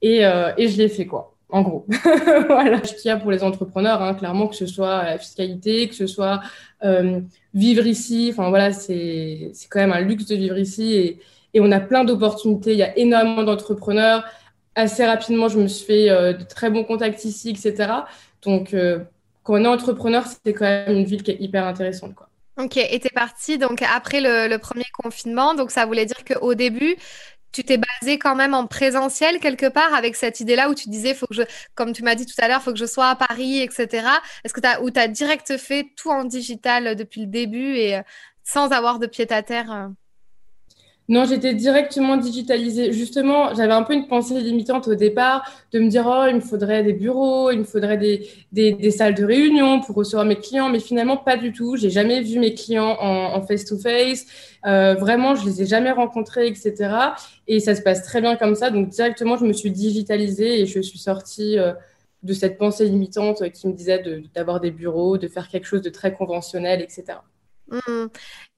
et, 0.02 0.18
et 0.18 0.68
je 0.68 0.78
l'ai 0.78 0.88
fait 0.88 1.04
quoi 1.04 1.34
en 1.52 1.62
gros. 1.62 1.86
voilà 2.48 2.82
ce 2.82 2.94
qu'il 2.94 3.08
y 3.08 3.10
a 3.10 3.16
pour 3.18 3.30
les 3.30 3.44
entrepreneurs, 3.44 4.02
hein, 4.02 4.14
clairement, 4.14 4.48
que 4.48 4.56
ce 4.56 4.66
soit 4.66 5.04
la 5.04 5.18
fiscalité, 5.18 5.86
que 5.88 5.94
ce 5.94 6.06
soit 6.06 6.40
euh, 6.82 7.20
vivre 7.54 7.86
ici. 7.86 8.30
Enfin, 8.32 8.48
voilà, 8.48 8.72
c'est 8.72 9.52
quand 9.70 9.80
même 9.80 9.92
un 9.92 10.00
luxe 10.00 10.26
de 10.26 10.34
vivre 10.34 10.58
ici 10.58 10.94
et, 10.94 11.20
et 11.54 11.60
on 11.60 11.70
a 11.70 11.78
plein 11.78 12.04
d'opportunités. 12.04 12.72
Il 12.72 12.78
y 12.78 12.82
a 12.82 12.96
énormément 12.98 13.44
d'entrepreneurs. 13.44 14.24
Assez 14.74 15.04
rapidement, 15.04 15.48
je 15.48 15.58
me 15.58 15.68
suis 15.68 15.84
fait 15.84 16.10
euh, 16.10 16.32
de 16.32 16.44
très 16.44 16.70
bons 16.70 16.84
contacts 16.84 17.24
ici, 17.26 17.50
etc. 17.50 17.92
Donc, 18.42 18.72
euh, 18.72 19.00
quand 19.42 19.54
on 19.54 19.64
est 19.64 19.68
entrepreneur, 19.68 20.24
c'est 20.26 20.54
quand 20.54 20.64
même 20.64 20.96
une 20.96 21.04
ville 21.04 21.22
qui 21.22 21.32
est 21.32 21.40
hyper 21.40 21.66
intéressante. 21.66 22.12
Ok, 22.58 22.76
et 22.76 22.98
tu 23.00 23.06
es 23.06 23.10
parti 23.10 23.56
donc 23.56 23.82
après 23.82 24.20
le, 24.20 24.48
le, 24.48 24.58
premier 24.58 24.84
confinement. 25.02 25.54
Donc, 25.54 25.70
ça 25.70 25.84
voulait 25.84 26.06
dire 26.06 26.22
qu'au 26.24 26.54
début, 26.54 26.96
tu 27.52 27.64
t'es 27.64 27.78
basé 27.78 28.18
quand 28.18 28.34
même 28.34 28.54
en 28.54 28.66
présentiel 28.66 29.38
quelque 29.40 29.66
part 29.66 29.94
avec 29.94 30.16
cette 30.16 30.40
idée-là 30.40 30.70
où 30.70 30.74
tu 30.74 30.88
disais, 30.88 31.14
faut 31.14 31.26
que 31.26 31.34
je, 31.34 31.42
comme 31.74 31.92
tu 31.92 32.02
m'as 32.02 32.14
dit 32.14 32.26
tout 32.26 32.34
à 32.38 32.48
l'heure, 32.48 32.62
faut 32.62 32.72
que 32.72 32.78
je 32.78 32.86
sois 32.86 33.08
à 33.10 33.16
Paris, 33.16 33.60
etc. 33.60 34.08
Est-ce 34.44 34.54
que 34.54 34.60
tu 34.60 34.68
ou 34.82 34.90
tu 34.90 35.00
as 35.00 35.08
direct 35.08 35.56
fait 35.58 35.92
tout 35.96 36.10
en 36.10 36.24
digital 36.24 36.96
depuis 36.96 37.22
le 37.22 37.26
début 37.26 37.76
et 37.76 37.96
euh, 37.98 38.02
sans 38.44 38.70
avoir 38.72 38.98
de 38.98 39.06
pied 39.06 39.30
à 39.32 39.42
terre 39.42 39.70
euh? 39.72 39.88
Non, 41.08 41.24
j'étais 41.24 41.52
directement 41.52 42.16
digitalisée. 42.16 42.92
Justement, 42.92 43.54
j'avais 43.54 43.72
un 43.72 43.82
peu 43.82 43.92
une 43.92 44.06
pensée 44.06 44.40
limitante 44.40 44.86
au 44.88 44.94
départ 44.94 45.44
de 45.72 45.80
me 45.80 45.88
dire, 45.88 46.04
oh, 46.06 46.26
il 46.28 46.36
me 46.36 46.40
faudrait 46.40 46.84
des 46.84 46.92
bureaux, 46.92 47.50
il 47.50 47.58
me 47.58 47.64
faudrait 47.64 47.98
des, 47.98 48.90
salles 48.90 49.14
de 49.14 49.24
réunion 49.24 49.80
pour 49.80 49.96
recevoir 49.96 50.24
mes 50.24 50.36
clients, 50.36 50.68
mais 50.68 50.78
finalement, 50.78 51.16
pas 51.16 51.36
du 51.36 51.52
tout. 51.52 51.76
J'ai 51.76 51.90
jamais 51.90 52.22
vu 52.22 52.38
mes 52.38 52.54
clients 52.54 52.96
en 53.00 53.42
face-to-face. 53.42 54.26
Euh, 54.64 54.94
vraiment, 54.94 55.34
je 55.34 55.44
les 55.44 55.62
ai 55.62 55.66
jamais 55.66 55.90
rencontrés, 55.90 56.46
etc. 56.46 56.94
Et 57.48 57.58
ça 57.60 57.74
se 57.74 57.82
passe 57.82 58.02
très 58.04 58.20
bien 58.20 58.36
comme 58.36 58.54
ça. 58.54 58.70
Donc, 58.70 58.88
directement, 58.88 59.36
je 59.36 59.44
me 59.44 59.52
suis 59.52 59.70
digitalisée 59.70 60.60
et 60.60 60.66
je 60.66 60.80
suis 60.80 60.98
sortie 60.98 61.58
euh, 61.58 61.72
de 62.22 62.32
cette 62.32 62.58
pensée 62.58 62.86
limitante 62.86 63.50
qui 63.50 63.66
me 63.66 63.72
disait 63.72 64.02
d'avoir 64.34 64.60
des 64.60 64.70
bureaux, 64.70 65.18
de 65.18 65.28
faire 65.28 65.48
quelque 65.48 65.66
chose 65.66 65.82
de 65.82 65.90
très 65.90 66.14
conventionnel, 66.14 66.80
etc. 66.80 67.18
Mmh. 67.72 68.06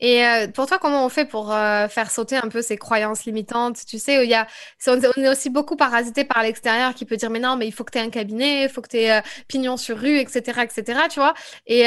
Et 0.00 0.26
euh, 0.26 0.48
pour 0.48 0.66
toi, 0.66 0.78
comment 0.78 1.06
on 1.06 1.08
fait 1.08 1.24
pour 1.24 1.52
euh, 1.52 1.86
faire 1.88 2.10
sauter 2.10 2.36
un 2.36 2.48
peu 2.48 2.62
ces 2.62 2.76
croyances 2.76 3.24
limitantes? 3.24 3.78
Tu 3.86 3.98
sais, 3.98 4.24
il 4.24 4.28
y 4.28 4.34
a, 4.34 4.46
on 4.88 5.00
est 5.00 5.28
aussi 5.28 5.50
beaucoup 5.50 5.76
parasité 5.76 6.24
par 6.24 6.42
l'extérieur 6.42 6.94
qui 6.94 7.04
peut 7.04 7.16
dire 7.16 7.30
mais 7.30 7.38
non, 7.38 7.56
mais 7.56 7.66
il 7.68 7.72
faut 7.72 7.84
que 7.84 7.92
tu 7.92 7.98
aies 7.98 8.02
un 8.02 8.10
cabinet, 8.10 8.64
il 8.64 8.68
faut 8.68 8.82
que 8.82 8.88
tu 8.88 8.98
aies 8.98 9.12
euh, 9.12 9.20
pignon 9.46 9.76
sur 9.76 9.98
rue, 9.98 10.18
etc., 10.18 10.62
etc. 10.64 11.02
Tu 11.08 11.20
vois? 11.20 11.34
Et 11.66 11.84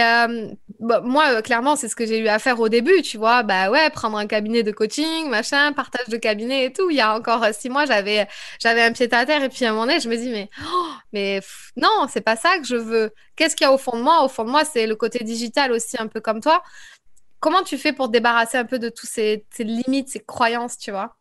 bah, 0.80 1.02
moi, 1.04 1.42
clairement, 1.42 1.76
c'est 1.76 1.90
ce 1.90 1.96
que 1.96 2.06
j'ai 2.06 2.20
eu 2.20 2.28
à 2.28 2.40
faire 2.40 2.60
au 2.60 2.70
début, 2.70 3.02
tu 3.02 3.18
vois? 3.18 3.44
Bah 3.44 3.70
ouais, 3.70 3.90
prendre 3.90 4.18
un 4.18 4.28
cabinet 4.28 4.64
de 4.64 4.72
coaching, 4.72 5.30
machin, 5.30 5.74
partage 5.74 6.08
de 6.08 6.18
cabinet 6.18 6.66
et 6.66 6.74
tout. 6.74 6.90
Il 6.90 6.96
y 6.98 7.02
a 7.02 7.16
encore 7.16 7.46
six 7.54 7.70
mois, 7.70 7.86
j'avais, 7.86 8.28
j'avais 8.62 8.84
un 8.84 8.92
pied 8.94 9.08
à 9.12 9.26
terre 9.26 9.44
et 9.44 9.50
puis 9.50 9.66
à 9.66 9.70
un 9.70 9.72
moment 9.74 9.86
donné, 9.86 10.00
je 10.00 10.10
me 10.10 10.16
dis 10.16 10.30
mais, 10.30 10.50
oh, 10.66 10.88
mais 11.14 11.42
non, 11.76 12.08
c'est 12.10 12.22
pas 12.22 12.36
ça 12.36 12.58
que 12.60 12.66
je 12.66 12.76
veux. 12.76 13.12
Qu'est-ce 13.36 13.56
qu'il 13.56 13.66
y 13.66 13.68
a 13.70 13.74
au 13.74 13.78
fond 13.78 13.98
de 13.98 14.02
moi? 14.02 14.24
Au 14.24 14.28
fond 14.30 14.46
de 14.46 14.50
moi, 14.50 14.66
c'est 14.66 14.88
le 14.88 14.96
côté 14.96 15.24
digital 15.24 15.72
aussi, 15.72 15.96
un 16.00 16.08
peu 16.08 16.22
comme 16.22 16.42
toi. 16.42 16.64
Comment 17.40 17.64
tu 17.64 17.78
fais 17.78 17.94
pour 17.94 18.08
te 18.08 18.14
débarrasser 18.14 18.58
un 18.58 18.66
peu 18.66 18.80
de 18.80 18.90
toutes 18.90 19.10
ces, 19.10 19.46
limites, 19.60 20.10
ces 20.10 20.20
croyances, 20.20 20.78
tu 20.78 20.92
vois? 20.92 21.16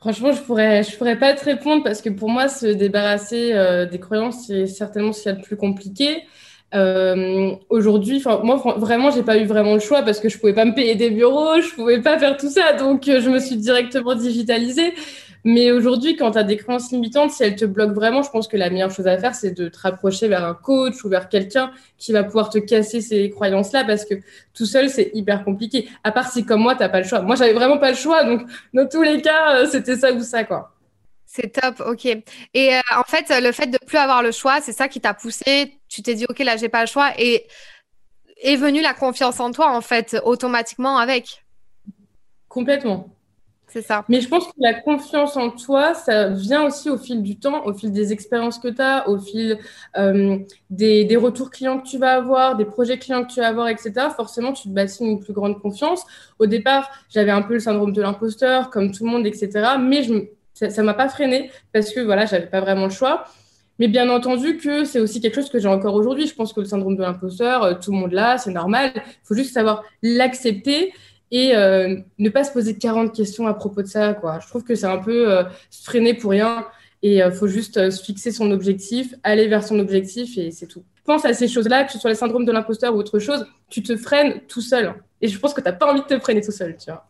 Franchement, 0.00 0.32
je 0.32 0.40
pourrais, 0.42 0.82
je 0.84 0.96
pourrais 0.96 1.18
pas 1.18 1.34
te 1.34 1.44
répondre 1.44 1.82
parce 1.82 2.00
que 2.00 2.08
pour 2.08 2.30
moi, 2.30 2.48
se 2.48 2.66
débarrasser 2.66 3.52
euh, 3.52 3.84
des 3.84 3.98
croyances, 3.98 4.46
c'est 4.46 4.66
certainement 4.66 5.12
ce 5.12 5.22
qu'il 5.22 5.32
y 5.32 5.34
a 5.34 5.38
de 5.38 5.42
plus 5.42 5.56
compliqué. 5.56 6.22
Euh, 6.74 7.52
Aujourd'hui, 7.68 8.22
moi, 8.44 8.56
vraiment, 8.76 9.10
j'ai 9.10 9.22
pas 9.22 9.38
eu 9.38 9.44
vraiment 9.44 9.74
le 9.74 9.80
choix 9.80 10.02
parce 10.02 10.20
que 10.20 10.28
je 10.28 10.38
pouvais 10.38 10.54
pas 10.54 10.64
me 10.64 10.74
payer 10.74 10.94
des 10.94 11.10
bureaux, 11.10 11.60
je 11.60 11.74
pouvais 11.74 12.00
pas 12.00 12.18
faire 12.18 12.36
tout 12.36 12.50
ça, 12.50 12.74
donc 12.74 13.08
euh, 13.08 13.20
je 13.20 13.30
me 13.30 13.40
suis 13.40 13.56
directement 13.56 14.14
digitalisée. 14.14 14.94
Mais 15.44 15.70
aujourd'hui, 15.70 16.16
quand 16.16 16.32
tu 16.32 16.38
as 16.38 16.42
des 16.42 16.56
croyances 16.56 16.90
limitantes, 16.90 17.30
si 17.30 17.42
elles 17.42 17.56
te 17.56 17.64
bloquent 17.64 17.92
vraiment, 17.92 18.22
je 18.22 18.30
pense 18.30 18.48
que 18.48 18.56
la 18.56 18.70
meilleure 18.70 18.90
chose 18.90 19.06
à 19.06 19.16
faire, 19.18 19.34
c'est 19.34 19.52
de 19.52 19.68
te 19.68 19.78
rapprocher 19.78 20.28
vers 20.28 20.44
un 20.44 20.54
coach 20.54 21.04
ou 21.04 21.08
vers 21.08 21.28
quelqu'un 21.28 21.70
qui 21.96 22.12
va 22.12 22.24
pouvoir 22.24 22.50
te 22.50 22.58
casser 22.58 23.00
ces 23.00 23.30
croyances-là 23.30 23.84
parce 23.84 24.04
que 24.04 24.14
tout 24.54 24.66
seul, 24.66 24.90
c'est 24.90 25.10
hyper 25.14 25.44
compliqué. 25.44 25.88
À 26.04 26.12
part 26.12 26.30
si, 26.30 26.44
comme 26.44 26.60
moi, 26.60 26.74
tu 26.74 26.80
n'as 26.80 26.88
pas 26.88 27.00
le 27.00 27.06
choix. 27.06 27.22
Moi, 27.22 27.36
j'avais 27.36 27.52
vraiment 27.52 27.78
pas 27.78 27.90
le 27.90 27.96
choix. 27.96 28.24
Donc, 28.24 28.42
dans 28.74 28.88
tous 28.88 29.02
les 29.02 29.22
cas, 29.22 29.56
euh, 29.56 29.66
c'était 29.66 29.96
ça 29.96 30.12
ou 30.12 30.20
ça, 30.20 30.44
quoi. 30.44 30.74
C'est 31.24 31.52
top, 31.52 31.82
ok. 31.86 32.06
Et 32.06 32.74
euh, 32.74 32.80
en 32.96 33.04
fait, 33.04 33.26
le 33.40 33.52
fait 33.52 33.66
de 33.66 33.78
plus 33.86 33.98
avoir 33.98 34.22
le 34.22 34.32
choix, 34.32 34.60
c'est 34.60 34.72
ça 34.72 34.88
qui 34.88 35.00
t'a 35.00 35.14
poussé. 35.14 35.74
Tu 35.88 36.02
t'es 36.02 36.14
dit, 36.14 36.26
ok, 36.28 36.38
là, 36.40 36.56
j'ai 36.56 36.68
pas 36.68 36.80
le 36.80 36.86
choix. 36.88 37.10
Et 37.18 37.46
est 38.42 38.56
venue 38.56 38.80
la 38.80 38.94
confiance 38.94 39.40
en 39.40 39.50
toi, 39.50 39.70
en 39.70 39.80
fait, 39.80 40.16
automatiquement 40.24 40.98
avec. 40.98 41.44
Complètement. 42.48 43.14
C'est 43.68 43.82
ça. 43.82 44.04
Mais 44.08 44.20
je 44.22 44.28
pense 44.28 44.46
que 44.46 44.52
la 44.58 44.74
confiance 44.74 45.36
en 45.36 45.50
toi, 45.50 45.92
ça 45.92 46.28
vient 46.28 46.64
aussi 46.64 46.88
au 46.88 46.96
fil 46.96 47.22
du 47.22 47.38
temps, 47.38 47.66
au 47.66 47.74
fil 47.74 47.92
des 47.92 48.12
expériences 48.12 48.58
que 48.58 48.68
tu 48.68 48.80
as, 48.80 49.08
au 49.08 49.18
fil 49.18 49.58
euh, 49.96 50.38
des, 50.70 51.16
retours 51.16 51.50
clients 51.50 51.78
que 51.78 51.86
tu 51.86 51.98
vas 51.98 52.14
avoir, 52.14 52.56
des 52.56 52.64
projets 52.64 52.98
clients 52.98 53.24
que 53.24 53.32
tu 53.32 53.40
vas 53.40 53.48
avoir, 53.48 53.68
etc. 53.68 53.92
Forcément, 54.16 54.52
tu 54.54 54.64
te 54.64 54.68
bâtis 54.68 55.04
une 55.04 55.20
plus 55.20 55.34
grande 55.34 55.60
confiance. 55.60 56.04
Au 56.38 56.46
départ, 56.46 56.90
j'avais 57.10 57.30
un 57.30 57.42
peu 57.42 57.54
le 57.54 57.60
syndrome 57.60 57.92
de 57.92 58.00
l'imposteur, 58.00 58.70
comme 58.70 58.90
tout 58.90 59.04
le 59.04 59.10
monde, 59.10 59.26
etc. 59.26 59.50
Mais 59.78 60.02
ça 60.54 60.68
ne 60.68 60.86
m'a 60.86 60.94
pas 60.94 61.08
freiné 61.08 61.50
parce 61.72 61.92
que 61.92 62.00
voilà, 62.00 62.24
j'avais 62.24 62.46
pas 62.46 62.60
vraiment 62.60 62.84
le 62.84 62.90
choix. 62.90 63.24
Mais 63.78 63.86
bien 63.86 64.08
entendu 64.08 64.56
que 64.56 64.84
c'est 64.84 64.98
aussi 64.98 65.20
quelque 65.20 65.36
chose 65.36 65.50
que 65.50 65.60
j'ai 65.60 65.68
encore 65.68 65.94
aujourd'hui. 65.94 66.26
Je 66.26 66.34
pense 66.34 66.52
que 66.52 66.60
le 66.60 66.66
syndrome 66.66 66.96
de 66.96 67.02
l'imposteur, 67.02 67.62
euh, 67.62 67.74
tout 67.74 67.92
le 67.92 67.98
monde 67.98 68.12
l'a, 68.12 68.38
c'est 68.38 68.50
normal. 68.50 68.90
Il 68.96 69.02
faut 69.22 69.34
juste 69.34 69.54
savoir 69.54 69.84
l'accepter 70.02 70.92
et 71.30 71.54
euh, 71.54 71.96
ne 72.18 72.28
pas 72.30 72.44
se 72.44 72.52
poser 72.52 72.76
40 72.76 73.14
questions 73.14 73.46
à 73.46 73.54
propos 73.54 73.82
de 73.82 73.86
ça. 73.86 74.14
Quoi. 74.14 74.38
Je 74.40 74.48
trouve 74.48 74.64
que 74.64 74.74
c'est 74.74 74.86
un 74.86 74.98
peu 74.98 75.30
euh, 75.30 75.44
se 75.70 75.84
freiner 75.84 76.14
pour 76.14 76.30
rien 76.30 76.66
et 77.02 77.18
il 77.18 77.32
faut 77.32 77.46
juste 77.46 77.90
se 77.90 78.02
fixer 78.02 78.32
son 78.32 78.50
objectif, 78.50 79.14
aller 79.22 79.46
vers 79.46 79.62
son 79.62 79.78
objectif 79.78 80.36
et 80.36 80.50
c'est 80.50 80.66
tout. 80.66 80.82
Pense 81.04 81.24
à 81.24 81.32
ces 81.32 81.48
choses-là, 81.48 81.84
que 81.84 81.92
ce 81.92 81.98
soit 81.98 82.10
le 82.10 82.16
syndrome 82.16 82.44
de 82.44 82.52
l'imposteur 82.52 82.94
ou 82.94 82.98
autre 82.98 83.18
chose, 83.18 83.46
tu 83.70 83.82
te 83.82 83.96
freines 83.96 84.40
tout 84.48 84.60
seul. 84.60 84.94
Et 85.20 85.28
je 85.28 85.38
pense 85.38 85.54
que 85.54 85.60
tu 85.60 85.66
n'as 85.66 85.72
pas 85.72 85.90
envie 85.90 86.02
de 86.02 86.06
te 86.06 86.18
freiner 86.18 86.40
tout 86.40 86.52
seul, 86.52 86.76
tu 86.76 86.90
vois. 86.90 87.08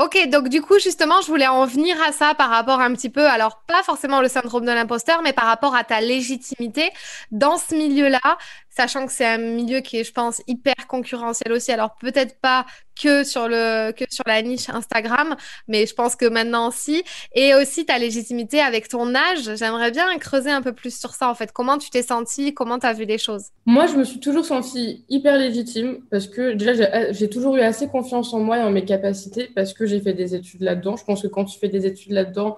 Ok, 0.00 0.28
donc 0.28 0.48
du 0.48 0.60
coup, 0.60 0.80
justement, 0.80 1.20
je 1.20 1.28
voulais 1.28 1.46
en 1.46 1.66
venir 1.66 1.96
à 2.02 2.10
ça 2.10 2.34
par 2.34 2.50
rapport 2.50 2.80
un 2.80 2.92
petit 2.94 3.10
peu, 3.10 3.24
alors 3.24 3.62
pas 3.68 3.84
forcément 3.84 4.20
le 4.20 4.26
syndrome 4.26 4.64
de 4.64 4.72
l'imposteur, 4.72 5.22
mais 5.22 5.32
par 5.32 5.44
rapport 5.44 5.76
à 5.76 5.84
ta 5.84 6.00
légitimité 6.00 6.90
dans 7.30 7.58
ce 7.58 7.76
milieu-là, 7.76 8.36
sachant 8.76 9.06
que 9.06 9.12
c'est 9.12 9.26
un 9.26 9.38
milieu 9.38 9.80
qui 9.80 9.98
est, 9.98 10.04
je 10.04 10.12
pense, 10.12 10.42
hyper 10.46 10.74
concurrentiel 10.88 11.52
aussi. 11.52 11.70
Alors 11.72 11.96
peut-être 12.00 12.40
pas 12.40 12.66
que 13.00 13.24
sur 13.24 13.48
le 13.48 13.92
que 13.92 14.04
sur 14.08 14.24
la 14.26 14.40
niche 14.42 14.68
Instagram, 14.68 15.36
mais 15.68 15.86
je 15.86 15.94
pense 15.94 16.16
que 16.16 16.26
maintenant 16.26 16.68
aussi. 16.68 17.02
Et 17.34 17.54
aussi 17.54 17.86
ta 17.86 17.98
légitimité 17.98 18.60
avec 18.60 18.88
ton 18.88 19.14
âge. 19.14 19.56
J'aimerais 19.56 19.90
bien 19.90 20.06
creuser 20.18 20.50
un 20.50 20.62
peu 20.62 20.72
plus 20.72 20.98
sur 20.98 21.14
ça 21.14 21.28
en 21.30 21.34
fait. 21.34 21.52
Comment 21.52 21.78
tu 21.78 21.90
t'es 21.90 22.02
sentie? 22.02 22.54
Comment 22.54 22.78
tu 22.78 22.86
as 22.86 22.92
vu 22.92 23.04
les 23.04 23.18
choses? 23.18 23.46
Moi, 23.66 23.86
je 23.86 23.94
me 23.96 24.04
suis 24.04 24.20
toujours 24.20 24.44
sentie 24.44 25.04
hyper 25.08 25.38
légitime 25.38 26.00
parce 26.10 26.26
que 26.26 26.52
déjà 26.52 27.12
j'ai 27.12 27.30
toujours 27.30 27.56
eu 27.56 27.60
assez 27.60 27.88
confiance 27.88 28.32
en 28.34 28.40
moi 28.40 28.58
et 28.58 28.62
en 28.62 28.70
mes 28.70 28.84
capacités 28.84 29.50
parce 29.54 29.72
que 29.72 29.86
j'ai 29.86 30.00
fait 30.00 30.14
des 30.14 30.34
études 30.34 30.62
là-dedans. 30.62 30.96
Je 30.96 31.04
pense 31.04 31.22
que 31.22 31.28
quand 31.28 31.44
tu 31.44 31.58
fais 31.58 31.68
des 31.68 31.86
études 31.86 32.12
là-dedans, 32.12 32.56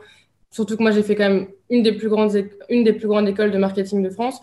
surtout 0.51 0.77
que 0.77 0.83
moi 0.83 0.93
j'ai 0.93 1.03
fait 1.03 1.15
quand 1.15 1.29
même 1.29 1.49
une 1.69 1.83
des 1.83 1.93
plus 1.93 2.09
grandes 2.09 2.33
une 2.71 2.85
des 2.85 2.93
plus 2.95 3.09
grandes 3.09 3.29
écoles 3.29 3.51
de 3.51 3.59
marketing 3.59 4.03
de 4.03 4.11
France 4.11 4.41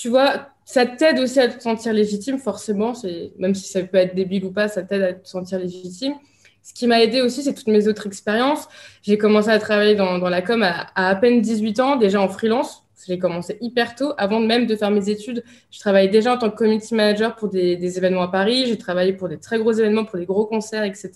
tu 0.00 0.08
vois, 0.08 0.48
ça 0.72 0.86
t'aide 0.86 1.18
aussi 1.18 1.40
à 1.40 1.48
te 1.48 1.60
sentir 1.60 1.92
légitime, 1.92 2.38
forcément. 2.38 2.92
Même 3.40 3.56
si 3.56 3.68
ça 3.68 3.82
peut 3.82 3.96
être 3.96 4.14
débile 4.14 4.44
ou 4.44 4.52
pas, 4.52 4.68
ça 4.68 4.84
t'aide 4.84 5.02
à 5.02 5.12
te 5.14 5.28
sentir 5.28 5.58
légitime. 5.58 6.14
Ce 6.62 6.72
qui 6.72 6.86
m'a 6.86 7.02
aidé 7.02 7.22
aussi, 7.22 7.42
c'est 7.42 7.54
toutes 7.54 7.66
mes 7.66 7.88
autres 7.88 8.06
expériences. 8.06 8.68
J'ai 9.02 9.18
commencé 9.18 9.48
à 9.48 9.58
travailler 9.58 9.96
dans, 9.96 10.16
la 10.18 10.42
com 10.42 10.62
à, 10.62 10.86
à, 10.94 11.16
peine 11.16 11.40
18 11.40 11.80
ans, 11.80 11.96
déjà 11.96 12.20
en 12.20 12.28
freelance. 12.28 12.84
J'ai 13.04 13.18
commencé 13.18 13.58
hyper 13.60 13.96
tôt. 13.96 14.12
Avant 14.16 14.38
même 14.38 14.66
de 14.66 14.76
faire 14.76 14.92
mes 14.92 15.08
études, 15.08 15.42
je 15.72 15.80
travaillais 15.80 16.08
déjà 16.08 16.34
en 16.34 16.38
tant 16.38 16.50
que 16.50 16.56
community 16.56 16.94
manager 16.94 17.34
pour 17.34 17.48
des, 17.48 17.74
des 17.74 17.98
événements 17.98 18.22
à 18.22 18.28
Paris. 18.28 18.66
J'ai 18.68 18.78
travaillé 18.78 19.12
pour 19.12 19.28
des 19.28 19.38
très 19.38 19.58
gros 19.58 19.72
événements, 19.72 20.04
pour 20.04 20.20
des 20.20 20.26
gros 20.26 20.46
concerts, 20.46 20.84
etc. 20.84 21.10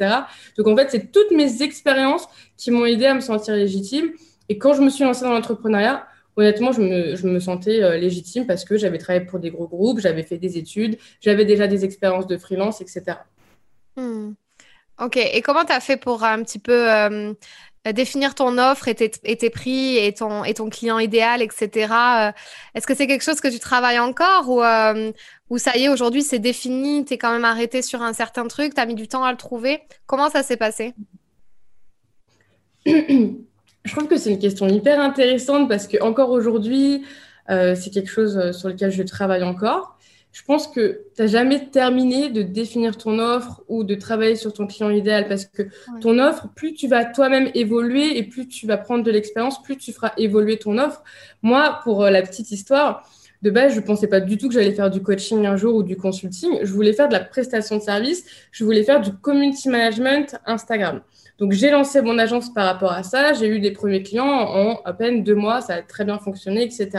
Donc 0.59 0.67
en 0.67 0.77
fait, 0.77 0.89
c'est 0.91 1.13
toutes 1.13 1.31
mes 1.31 1.63
expériences 1.63 2.27
qui 2.57 2.73
m'ont 2.73 2.87
aidé 2.87 3.07
à 3.07 3.15
me 3.15 3.21
sentir 3.21 3.55
légitime. 3.55 4.11
Et 4.49 4.59
quand 4.59 4.75
je 4.75 4.83
me 4.83 4.91
suis 4.91 5.05
lancée 5.05 5.25
dans 5.25 5.33
l'entrepreneuriat, 5.33 6.09
honnêtement, 6.37 6.73
je 6.73 6.81
me, 6.81 7.17
je 7.17 7.27
me 7.27 7.39
sentais 7.41 7.83
euh, 7.83 7.97
légitime 7.97 8.47
parce 8.47 8.65
que 8.65 8.77
j'avais 8.77 8.99
travaillé 8.99 9.25
pour 9.25 9.39
des 9.39 9.51
gros 9.51 9.69
groupes, 9.69 10.01
j'avais 10.01 10.23
fait 10.23 10.39
des 10.39 10.59
études, 10.59 10.99
j'avais 11.21 11.45
déjà 11.45 11.67
des 11.67 11.85
expériences 11.85 12.27
de 12.27 12.37
freelance, 12.37 12.81
etc. 12.81 13.19
Hmm. 13.97 14.33
Ok, 15.01 15.17
et 15.17 15.43
comment 15.43 15.65
tu 15.65 15.73
as 15.73 15.81
fait 15.81 15.97
pour 15.97 16.23
un 16.23 16.43
petit 16.43 16.61
peu 16.61 16.91
euh, 16.91 17.35
définir 17.93 18.35
ton 18.35 18.59
offre 18.59 18.87
et 18.87 18.95
tes, 18.95 19.11
et 19.25 19.37
tes, 19.37 19.51
prix 19.51 19.97
et 19.97 20.13
ton, 20.15 20.45
et 20.45 20.55
ton 20.55 20.71
client 20.71 21.01
idéal, 21.01 21.43
etc. 21.43 21.93
Euh, 21.93 22.33
est-ce 22.75 22.87
que 22.87 22.95
c'est 22.95 23.09
quelque 23.09 23.25
chose 23.25 23.41
que 23.41 23.49
tu 23.49 23.59
travailles 23.59 23.99
encore 23.99 24.49
ou, 24.49 24.63
ou 25.51 25.59
ça 25.59 25.77
y 25.77 25.85
est, 25.85 25.89
aujourd'hui 25.89 26.23
c'est 26.23 26.39
défini, 26.39 27.05
tu 27.05 27.15
es 27.15 27.19
quand 27.19 27.33
même 27.33 27.45
arrêté 27.45 27.83
sur 27.83 28.03
un 28.03 28.13
certain 28.13 28.47
truc, 28.47 28.75
tu 28.75 28.81
as 28.81 28.87
mis 28.87 28.95
du 28.95 29.09
temps 29.09 29.25
à 29.25 29.33
le 29.33 29.37
trouver? 29.37 29.83
Comment 30.07 30.31
ça 30.31 30.43
s'est 30.45 30.57
passé? 30.57 30.95
Je 33.85 33.93
trouve 33.93 34.09
que 34.09 34.17
c'est 34.17 34.31
une 34.31 34.39
question 34.39 34.67
hyper 34.67 34.99
intéressante 35.01 35.69
parce 35.69 35.87
que 35.87 36.03
encore 36.03 36.31
aujourd'hui, 36.31 37.05
euh, 37.51 37.75
c'est 37.75 37.91
quelque 37.91 38.11
chose 38.11 38.39
euh, 38.39 38.53
sur 38.53 38.69
lequel 38.69 38.91
je 38.91 39.03
travaille 39.03 39.43
encore. 39.43 39.99
Je 40.33 40.43
pense 40.43 40.67
que 40.67 41.03
tu 41.15 41.23
n'as 41.23 41.29
jamais 41.29 41.67
terminé 41.69 42.29
de 42.29 42.43
définir 42.43 42.97
ton 42.97 43.19
offre 43.21 43.63
ou 43.69 43.85
de 43.85 43.95
travailler 43.95 44.35
sur 44.35 44.53
ton 44.53 44.67
client 44.67 44.91
idéal 44.91 45.29
parce 45.29 45.45
que 45.45 45.63
ton 46.01 46.19
offre, 46.19 46.49
plus 46.57 46.75
tu 46.75 46.89
vas 46.89 47.05
toi-même 47.05 47.51
évoluer 47.55 48.19
et 48.19 48.25
plus 48.25 48.49
tu 48.49 48.67
vas 48.67 48.79
prendre 48.79 49.05
de 49.05 49.11
l'expérience, 49.13 49.63
plus 49.63 49.77
tu 49.77 49.93
feras 49.93 50.13
évoluer 50.17 50.59
ton 50.59 50.79
offre. 50.79 51.05
Moi, 51.43 51.79
pour 51.85 52.05
euh, 52.05 52.11
la 52.11 52.23
petite 52.23 52.51
histoire, 52.51 53.09
de 53.43 53.51
base, 53.51 53.75
je 53.75 53.81
ne 53.81 53.85
pensais 53.85 54.09
pas 54.09 54.21
du 54.21 54.39
tout 54.39 54.49
que 54.49 54.55
j'allais 54.55 54.73
faire 54.73 54.91
du 54.91 55.03
coaching 55.03 55.45
un 55.45 55.57
jour 55.57 55.77
ou 55.77 55.83
du 55.83 55.97
consulting. 55.99 56.61
Je 56.63 56.73
voulais 56.73 56.95
faire 56.95 57.09
de 57.09 57.13
la 57.13 57.21
prestation 57.21 57.77
de 57.77 57.83
service. 57.83 58.25
Je 58.51 58.65
voulais 58.65 58.83
faire 58.83 59.03
du 59.03 59.13
community 59.13 59.69
management 59.69 60.37
Instagram. 60.47 61.03
Donc, 61.39 61.53
j'ai 61.53 61.71
lancé 61.71 62.01
mon 62.01 62.17
agence 62.19 62.53
par 62.53 62.65
rapport 62.65 62.93
à 62.93 63.03
ça. 63.03 63.33
J'ai 63.33 63.49
eu 63.49 63.59
des 63.59 63.73
premiers 63.73 64.03
clients 64.03 64.25
en 64.25 64.81
à 64.85 64.93
peine 64.93 65.25
deux 65.25 65.35
mois. 65.35 65.61
Ça 65.61 65.75
a 65.75 65.83
très 65.83 66.05
bien 66.05 66.19
fonctionné, 66.19 66.63
etc. 66.63 66.91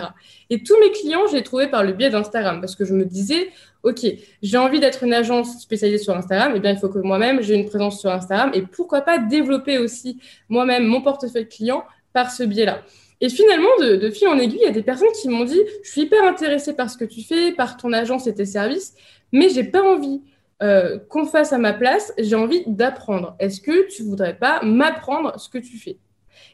Et 0.49 0.61
tous 0.61 0.77
mes 0.79 0.91
clients, 0.91 1.25
j'ai 1.31 1.41
trouvé 1.41 1.67
par 1.67 1.83
le 1.83 1.93
biais 1.93 2.09
d'Instagram 2.09 2.59
parce 2.59 2.75
que 2.75 2.83
je 2.83 2.93
me 2.93 3.05
disais, 3.05 3.49
OK, 3.83 4.05
j'ai 4.41 4.57
envie 4.57 4.79
d'être 4.79 5.03
une 5.03 5.13
agence 5.13 5.61
spécialisée 5.61 6.03
sur 6.03 6.15
Instagram. 6.15 6.53
Eh 6.55 6.59
bien, 6.59 6.71
il 6.71 6.77
faut 6.77 6.89
que 6.89 6.99
moi-même, 6.99 7.41
j'ai 7.41 7.55
une 7.55 7.65
présence 7.65 8.01
sur 8.01 8.11
Instagram. 8.11 8.51
Et 8.53 8.61
pourquoi 8.63 9.01
pas 9.01 9.19
développer 9.19 9.77
aussi 9.77 10.19
moi-même 10.49 10.85
mon 10.85 11.01
portefeuille 11.01 11.47
client 11.47 11.85
par 12.11 12.31
ce 12.31 12.43
biais-là. 12.43 12.81
Et 13.21 13.29
finalement, 13.29 13.69
de, 13.79 13.95
de, 13.95 14.09
fil 14.09 14.27
en 14.27 14.37
aiguille, 14.37 14.59
il 14.61 14.65
y 14.65 14.69
a 14.69 14.71
des 14.71 14.83
personnes 14.83 15.11
qui 15.21 15.29
m'ont 15.29 15.45
dit 15.45 15.61
Je 15.83 15.89
suis 15.89 16.01
hyper 16.01 16.23
intéressée 16.25 16.73
par 16.73 16.89
ce 16.89 16.97
que 16.97 17.05
tu 17.05 17.21
fais, 17.21 17.53
par 17.53 17.77
ton 17.77 17.93
agence 17.93 18.27
et 18.27 18.33
tes 18.33 18.45
services, 18.45 18.93
mais 19.31 19.49
j'ai 19.49 19.63
pas 19.63 19.81
envie 19.81 20.21
euh, 20.63 20.99
qu'on 21.09 21.25
fasse 21.25 21.51
à 21.51 21.57
ma 21.57 21.73
place, 21.73 22.13
j'ai 22.17 22.35
envie 22.35 22.63
d'apprendre. 22.65 23.35
Est-ce 23.39 23.59
que 23.59 23.89
tu 23.89 24.03
voudrais 24.03 24.35
pas 24.35 24.63
m'apprendre 24.63 25.37
ce 25.37 25.49
que 25.49 25.57
tu 25.57 25.77
fais? 25.77 25.97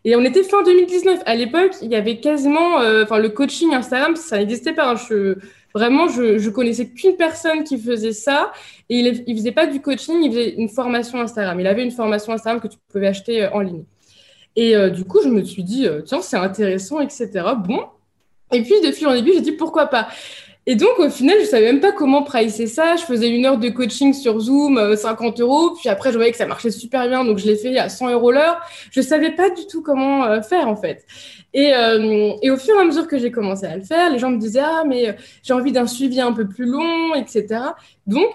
Et 0.05 0.15
on 0.15 0.23
était 0.23 0.41
fin 0.43 0.63
2019. 0.63 1.21
À 1.27 1.35
l'époque, 1.35 1.73
il 1.83 1.91
y 1.91 1.95
avait 1.95 2.19
quasiment, 2.19 2.79
euh, 2.79 3.03
enfin, 3.03 3.19
le 3.19 3.29
coaching 3.29 3.75
Instagram, 3.75 4.15
ça 4.15 4.37
n'existait 4.37 4.73
pas. 4.73 4.91
Hein. 4.91 5.35
Vraiment, 5.75 6.07
je, 6.07 6.39
je 6.39 6.49
connaissais 6.49 6.89
qu'une 6.89 7.15
personne 7.15 7.63
qui 7.63 7.77
faisait 7.77 8.11
ça. 8.11 8.51
Et 8.89 8.99
il, 8.99 9.23
il 9.27 9.35
faisait 9.37 9.51
pas 9.51 9.67
du 9.67 9.81
coaching, 9.81 10.23
il 10.23 10.31
faisait 10.31 10.55
une 10.55 10.69
formation 10.69 11.19
Instagram. 11.19 11.59
Il 11.59 11.67
avait 11.67 11.83
une 11.83 11.91
formation 11.91 12.33
Instagram 12.33 12.59
que 12.59 12.67
tu 12.67 12.79
pouvais 12.91 13.07
acheter 13.07 13.43
euh, 13.43 13.51
en 13.51 13.59
ligne. 13.59 13.83
Et 14.55 14.75
du 14.89 15.05
coup, 15.05 15.21
je 15.23 15.29
me 15.29 15.43
suis 15.45 15.63
dit, 15.63 15.87
tiens, 16.03 16.21
c'est 16.21 16.35
intéressant, 16.35 16.99
etc. 16.99 17.29
Bon. 17.65 17.85
Et 18.51 18.61
puis, 18.63 18.81
de 18.81 18.91
fil 18.91 19.07
en 19.07 19.13
aiguille, 19.13 19.35
j'ai 19.35 19.41
dit, 19.41 19.51
pourquoi 19.53 19.85
pas? 19.85 20.09
Et 20.67 20.75
donc, 20.75 20.99
au 20.99 21.09
final, 21.09 21.37
je 21.39 21.45
savais 21.45 21.65
même 21.65 21.79
pas 21.79 21.91
comment 21.91 22.21
pricer 22.21 22.67
ça. 22.67 22.95
Je 22.95 23.01
faisais 23.01 23.29
une 23.29 23.45
heure 23.47 23.57
de 23.57 23.69
coaching 23.69 24.13
sur 24.13 24.39
Zoom, 24.39 24.95
50 24.95 25.39
euh, 25.39 25.43
euros. 25.43 25.71
Puis 25.71 25.89
après, 25.89 26.11
je 26.11 26.17
voyais 26.17 26.31
que 26.31 26.37
ça 26.37 26.45
marchait 26.45 26.69
super 26.69 27.07
bien, 27.07 27.25
donc 27.25 27.39
je 27.39 27.47
l'ai 27.47 27.55
fait 27.55 27.75
à 27.79 27.89
100 27.89 28.11
euros 28.11 28.31
l'heure. 28.31 28.61
Je 28.91 29.01
savais 29.01 29.31
pas 29.31 29.49
du 29.49 29.65
tout 29.65 29.81
comment 29.81 30.23
euh, 30.25 30.41
faire, 30.43 30.67
en 30.67 30.75
fait. 30.75 31.03
Et, 31.53 31.73
euh, 31.73 32.33
et, 32.43 32.51
au 32.51 32.57
fur 32.57 32.75
et 32.75 32.79
à 32.79 32.83
mesure 32.83 33.07
que 33.07 33.17
j'ai 33.17 33.31
commencé 33.31 33.65
à 33.65 33.75
le 33.75 33.81
faire, 33.81 34.11
les 34.11 34.19
gens 34.19 34.29
me 34.29 34.37
disaient, 34.37 34.61
ah, 34.63 34.83
mais 34.85 35.17
j'ai 35.41 35.53
envie 35.53 35.71
d'un 35.71 35.87
suivi 35.87 36.21
un 36.21 36.31
peu 36.31 36.47
plus 36.47 36.65
long, 36.65 37.15
etc. 37.15 37.47
Donc, 38.05 38.29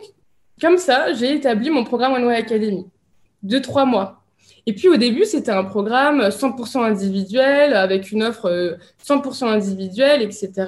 comme 0.61 0.79
ça, 0.79 1.13
j'ai 1.13 1.33
établi 1.33 1.71
mon 1.71 1.85
programme 1.85 2.15
One 2.15 2.25
Way 2.25 2.37
Academy 2.37 2.87
de 3.45 3.59
trois 3.61 3.85
mois. 3.85 4.23
Et 4.67 4.73
puis 4.73 4.89
au 4.89 4.97
début, 4.97 5.25
c'était 5.25 5.53
un 5.53 5.63
programme 5.63 6.23
100% 6.23 6.83
individuel, 6.83 7.75
avec 7.75 8.11
une 8.11 8.25
offre 8.25 8.77
100% 9.07 9.47
individuelle, 9.47 10.23
etc. 10.23 10.67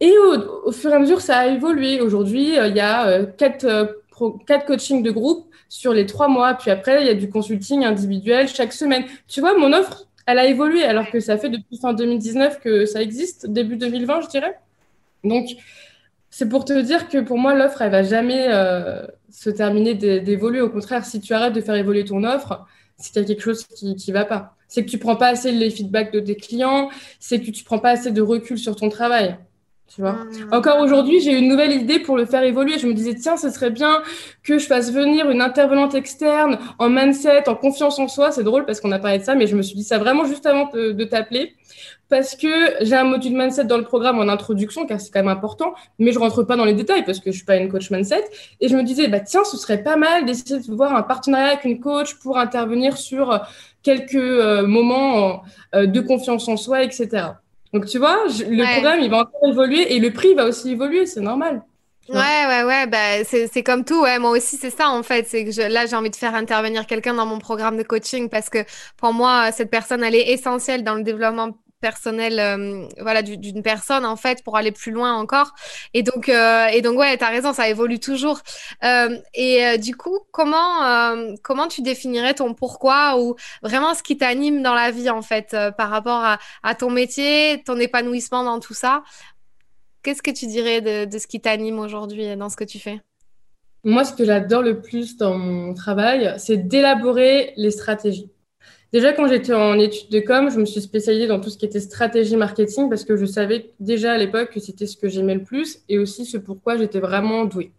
Et 0.00 0.12
au, 0.18 0.72
fur 0.72 0.90
et 0.90 0.94
à 0.94 0.98
mesure, 0.98 1.20
ça 1.20 1.38
a 1.38 1.46
évolué. 1.46 2.00
Aujourd'hui, 2.00 2.58
euh, 2.58 2.68
il 2.68 2.76
y 2.76 2.80
a 2.80 3.06
euh, 3.08 3.26
quatre, 3.26 3.64
euh, 3.64 3.86
quatre 4.46 4.66
coachings 4.66 5.02
de 5.02 5.10
groupe 5.10 5.46
sur 5.68 5.92
les 5.92 6.06
trois 6.06 6.28
mois. 6.28 6.54
Puis 6.54 6.70
après, 6.70 7.02
il 7.02 7.06
y 7.06 7.10
a 7.10 7.14
du 7.14 7.30
consulting 7.30 7.84
individuel 7.84 8.48
chaque 8.48 8.72
semaine. 8.72 9.04
Tu 9.26 9.40
vois, 9.40 9.56
mon 9.56 9.72
offre, 9.72 10.06
elle 10.26 10.38
a 10.38 10.46
évolué 10.46 10.84
alors 10.84 11.10
que 11.10 11.20
ça 11.20 11.38
fait 11.38 11.48
depuis 11.48 11.78
fin 11.78 11.94
2019 11.94 12.60
que 12.60 12.84
ça 12.84 13.00
existe, 13.00 13.46
début 13.46 13.76
2020, 13.76 14.22
je 14.22 14.28
dirais. 14.28 14.58
Donc, 15.24 15.48
c'est 16.30 16.48
pour 16.48 16.64
te 16.64 16.78
dire 16.78 17.08
que 17.08 17.18
pour 17.18 17.38
moi, 17.38 17.54
l'offre, 17.54 17.80
elle 17.80 17.90
va 17.90 18.02
jamais 18.02 18.48
se 19.30 19.48
terminer 19.48 19.94
d'évoluer. 19.94 20.60
Au 20.60 20.68
contraire, 20.68 21.06
si 21.06 21.20
tu 21.20 21.32
arrêtes 21.32 21.54
de 21.54 21.60
faire 21.60 21.76
évoluer 21.76 22.04
ton 22.04 22.24
offre, 22.24 22.66
c'est 22.98 23.12
qu'il 23.12 23.22
y 23.22 23.24
a 23.24 23.28
quelque 23.28 23.42
chose 23.42 23.64
qui 23.66 23.94
ne 23.94 24.12
va 24.12 24.24
pas. 24.24 24.56
C'est 24.68 24.84
que 24.84 24.90
tu 24.90 24.98
prends 24.98 25.16
pas 25.16 25.28
assez 25.28 25.52
les 25.52 25.70
feedbacks 25.70 26.12
de 26.12 26.20
tes 26.20 26.36
clients, 26.36 26.90
c'est 27.20 27.40
que 27.40 27.50
tu 27.50 27.64
prends 27.64 27.78
pas 27.78 27.90
assez 27.90 28.10
de 28.10 28.20
recul 28.20 28.58
sur 28.58 28.76
ton 28.76 28.88
travail. 28.88 29.36
Tu 29.88 30.00
vois 30.00 30.12
mmh. 30.12 30.52
Encore 30.52 30.80
aujourd'hui, 30.80 31.20
j'ai 31.20 31.38
une 31.38 31.48
nouvelle 31.48 31.72
idée 31.72 32.00
pour 32.00 32.16
le 32.16 32.26
faire 32.26 32.42
évoluer. 32.42 32.78
Je 32.78 32.86
me 32.86 32.92
disais, 32.92 33.14
tiens, 33.14 33.36
ce 33.36 33.50
serait 33.50 33.70
bien 33.70 34.02
que 34.42 34.58
je 34.58 34.66
fasse 34.66 34.92
venir 34.92 35.30
une 35.30 35.40
intervenante 35.40 35.94
externe 35.94 36.58
en 36.78 36.90
mindset, 36.90 37.48
en 37.48 37.54
confiance 37.54 37.98
en 37.98 38.08
soi. 38.08 38.32
C'est 38.32 38.42
drôle 38.42 38.66
parce 38.66 38.80
qu'on 38.80 38.90
a 38.92 38.98
parlé 38.98 39.18
de 39.18 39.24
ça, 39.24 39.34
mais 39.34 39.46
je 39.46 39.56
me 39.56 39.62
suis 39.62 39.76
dit 39.76 39.84
ça 39.84 39.98
vraiment 39.98 40.24
juste 40.24 40.44
avant 40.44 40.70
de, 40.72 41.04
t'appeler. 41.04 41.54
Parce 42.08 42.36
que 42.36 42.84
j'ai 42.84 42.94
un 42.94 43.04
module 43.04 43.36
mindset 43.36 43.64
dans 43.64 43.78
le 43.78 43.84
programme 43.84 44.18
en 44.18 44.28
introduction, 44.28 44.86
car 44.86 45.00
c'est 45.00 45.12
quand 45.12 45.20
même 45.20 45.28
important, 45.28 45.74
mais 45.98 46.12
je 46.12 46.18
rentre 46.18 46.42
pas 46.42 46.56
dans 46.56 46.64
les 46.64 46.74
détails 46.74 47.04
parce 47.04 47.20
que 47.20 47.30
je 47.30 47.36
suis 47.36 47.46
pas 47.46 47.56
une 47.56 47.68
coach 47.68 47.90
mindset. 47.90 48.24
Et 48.60 48.68
je 48.68 48.76
me 48.76 48.82
disais, 48.82 49.08
bah, 49.08 49.20
tiens, 49.20 49.44
ce 49.44 49.56
serait 49.56 49.82
pas 49.82 49.96
mal 49.96 50.24
d'essayer 50.24 50.60
de 50.60 50.74
voir 50.74 50.94
un 50.94 51.02
partenariat 51.02 51.52
avec 51.52 51.64
une 51.64 51.80
coach 51.80 52.14
pour 52.14 52.38
intervenir 52.38 52.96
sur 52.96 53.40
quelques 53.82 54.14
euh, 54.14 54.66
moments 54.66 55.42
euh, 55.74 55.86
de 55.86 56.00
confiance 56.00 56.48
en 56.48 56.56
soi, 56.56 56.82
etc. 56.82 57.28
Donc, 57.76 57.84
tu 57.84 57.98
vois, 57.98 58.24
le 58.26 58.72
programme, 58.72 59.00
il 59.00 59.10
va 59.10 59.18
encore 59.18 59.46
évoluer 59.46 59.94
et 59.94 60.00
le 60.00 60.10
prix 60.10 60.32
va 60.32 60.46
aussi 60.46 60.70
évoluer, 60.70 61.04
c'est 61.04 61.20
normal. 61.20 61.62
Ouais, 62.08 62.46
ouais, 62.48 62.64
ouais, 62.64 62.86
bah, 62.86 63.22
c'est 63.24 63.62
comme 63.62 63.84
tout. 63.84 64.00
Ouais, 64.00 64.18
moi 64.18 64.30
aussi, 64.30 64.56
c'est 64.56 64.70
ça, 64.70 64.88
en 64.88 65.02
fait. 65.02 65.26
C'est 65.28 65.44
que 65.44 65.68
là, 65.70 65.84
j'ai 65.84 65.94
envie 65.94 66.08
de 66.08 66.16
faire 66.16 66.34
intervenir 66.34 66.86
quelqu'un 66.86 67.12
dans 67.12 67.26
mon 67.26 67.38
programme 67.38 67.76
de 67.76 67.82
coaching 67.82 68.30
parce 68.30 68.48
que 68.48 68.64
pour 68.96 69.12
moi, 69.12 69.52
cette 69.52 69.70
personne, 69.70 70.02
elle 70.02 70.14
est 70.14 70.30
essentielle 70.30 70.84
dans 70.84 70.94
le 70.94 71.02
développement 71.02 71.50
personnel 71.80 72.38
euh, 72.38 72.88
voilà 73.00 73.22
d'une 73.22 73.62
personne 73.62 74.04
en 74.04 74.16
fait 74.16 74.42
pour 74.42 74.56
aller 74.56 74.72
plus 74.72 74.92
loin 74.92 75.14
encore. 75.14 75.52
Et 75.94 76.02
donc 76.02 76.28
euh, 76.28 76.66
et 76.66 76.82
donc 76.82 76.98
ouais 76.98 77.16
tu 77.16 77.24
as 77.24 77.28
raison 77.28 77.52
ça 77.52 77.68
évolue 77.68 77.98
toujours. 78.00 78.40
Euh, 78.84 79.18
et 79.34 79.78
du 79.78 79.94
coup 79.96 80.18
comment 80.32 81.16
comment 81.42 81.68
tu 81.68 81.82
définirais 81.82 82.34
ton 82.34 82.54
pourquoi 82.54 83.18
ou 83.20 83.36
vraiment 83.62 83.94
ce 83.94 84.02
qui 84.02 84.16
t'anime 84.16 84.62
dans 84.62 84.74
la 84.74 84.90
vie 84.90 85.10
en 85.10 85.22
fait 85.22 85.56
par 85.76 85.90
rapport 85.90 86.24
à, 86.24 86.38
à, 86.62 86.74
ton 86.74 86.90
métier 86.90 87.62
ton 87.64 87.78
épanouissement 87.78 88.44
dans 88.44 88.60
tout 88.60 88.74
ça? 88.74 89.02
Qu'est-ce 90.02 90.22
que 90.22 90.30
tu 90.30 90.46
dirais 90.46 90.80
de, 90.80 91.04
de 91.04 91.18
ce 91.18 91.26
qui 91.26 91.40
t'anime 91.40 91.80
aujourd'hui 91.80 92.36
dans 92.36 92.48
ce 92.48 92.56
que 92.56 92.64
tu 92.64 92.78
fais? 92.78 93.00
Moi 93.84 94.04
ce 94.04 94.12
que 94.12 94.24
j'adore 94.24 94.62
le 94.62 94.80
plus 94.80 95.16
dans 95.16 95.36
mon 95.36 95.74
travail 95.74 96.34
c'est 96.38 96.56
d'élaborer 96.56 97.52
les 97.56 97.70
stratégies 97.70 98.30
Déjà, 98.92 99.12
quand 99.12 99.26
j'étais 99.28 99.52
en 99.52 99.78
études 99.78 100.10
de 100.10 100.20
com, 100.20 100.50
je 100.50 100.58
me 100.58 100.64
suis 100.64 100.80
spécialisée 100.80 101.26
dans 101.26 101.40
tout 101.40 101.50
ce 101.50 101.58
qui 101.58 101.66
était 101.66 101.80
stratégie 101.80 102.36
marketing 102.36 102.88
parce 102.88 103.04
que 103.04 103.16
je 103.16 103.26
savais 103.26 103.72
déjà 103.80 104.12
à 104.12 104.18
l'époque 104.18 104.50
que 104.50 104.60
c'était 104.60 104.86
ce 104.86 104.96
que 104.96 105.08
j'aimais 105.08 105.34
le 105.34 105.42
plus 105.42 105.80
et 105.88 105.98
aussi 105.98 106.24
ce 106.24 106.38
pourquoi 106.38 106.76
j'étais 106.76 107.00
vraiment 107.00 107.44
douée. 107.44 107.72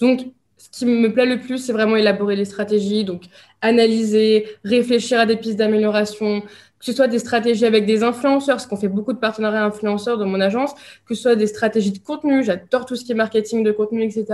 Donc, 0.00 0.20
ce 0.58 0.68
qui 0.70 0.86
me 0.86 1.12
plaît 1.12 1.26
le 1.26 1.40
plus, 1.40 1.58
c'est 1.58 1.72
vraiment 1.72 1.96
élaborer 1.96 2.36
les 2.36 2.44
stratégies, 2.44 3.04
donc 3.04 3.22
analyser, 3.62 4.46
réfléchir 4.64 5.18
à 5.18 5.26
des 5.26 5.36
pistes 5.36 5.56
d'amélioration, 5.56 6.42
que 6.80 6.86
ce 6.86 6.92
soit 6.94 7.08
des 7.08 7.18
stratégies 7.18 7.66
avec 7.66 7.84
des 7.84 8.02
influenceurs, 8.02 8.56
parce 8.56 8.66
qu'on 8.66 8.78
fait 8.78 8.88
beaucoup 8.88 9.12
de 9.12 9.18
partenariats 9.18 9.64
influenceurs 9.64 10.16
dans 10.16 10.26
mon 10.26 10.40
agence, 10.40 10.72
que 11.06 11.14
ce 11.14 11.22
soit 11.22 11.36
des 11.36 11.46
stratégies 11.46 11.92
de 11.92 11.98
contenu, 11.98 12.42
j'adore 12.42 12.86
tout 12.86 12.96
ce 12.96 13.04
qui 13.04 13.12
est 13.12 13.14
marketing 13.14 13.62
de 13.62 13.70
contenu, 13.70 14.02
etc. 14.02 14.24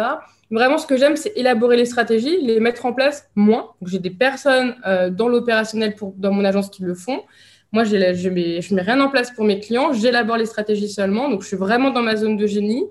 Vraiment, 0.52 0.78
ce 0.78 0.86
que 0.86 0.96
j'aime, 0.96 1.16
c'est 1.16 1.32
élaborer 1.34 1.76
les 1.76 1.86
stratégies, 1.86 2.38
les 2.40 2.60
mettre 2.60 2.86
en 2.86 2.92
place 2.92 3.28
moi. 3.34 3.74
J'ai 3.84 3.98
des 3.98 4.10
personnes 4.10 4.76
euh, 4.86 5.10
dans 5.10 5.28
l'opérationnel 5.28 5.96
dans 6.16 6.32
mon 6.32 6.44
agence 6.44 6.70
qui 6.70 6.84
le 6.84 6.94
font. 6.94 7.20
Moi, 7.72 7.82
je 7.82 8.28
mets, 8.28 8.60
mets 8.70 8.82
rien 8.82 9.00
en 9.00 9.08
place 9.08 9.32
pour 9.32 9.44
mes 9.44 9.58
clients, 9.58 9.92
j'élabore 9.92 10.36
les 10.36 10.46
stratégies 10.46 10.88
seulement, 10.88 11.28
donc 11.28 11.42
je 11.42 11.48
suis 11.48 11.56
vraiment 11.56 11.90
dans 11.90 12.02
ma 12.02 12.14
zone 12.14 12.36
de 12.36 12.46
génie. 12.46 12.84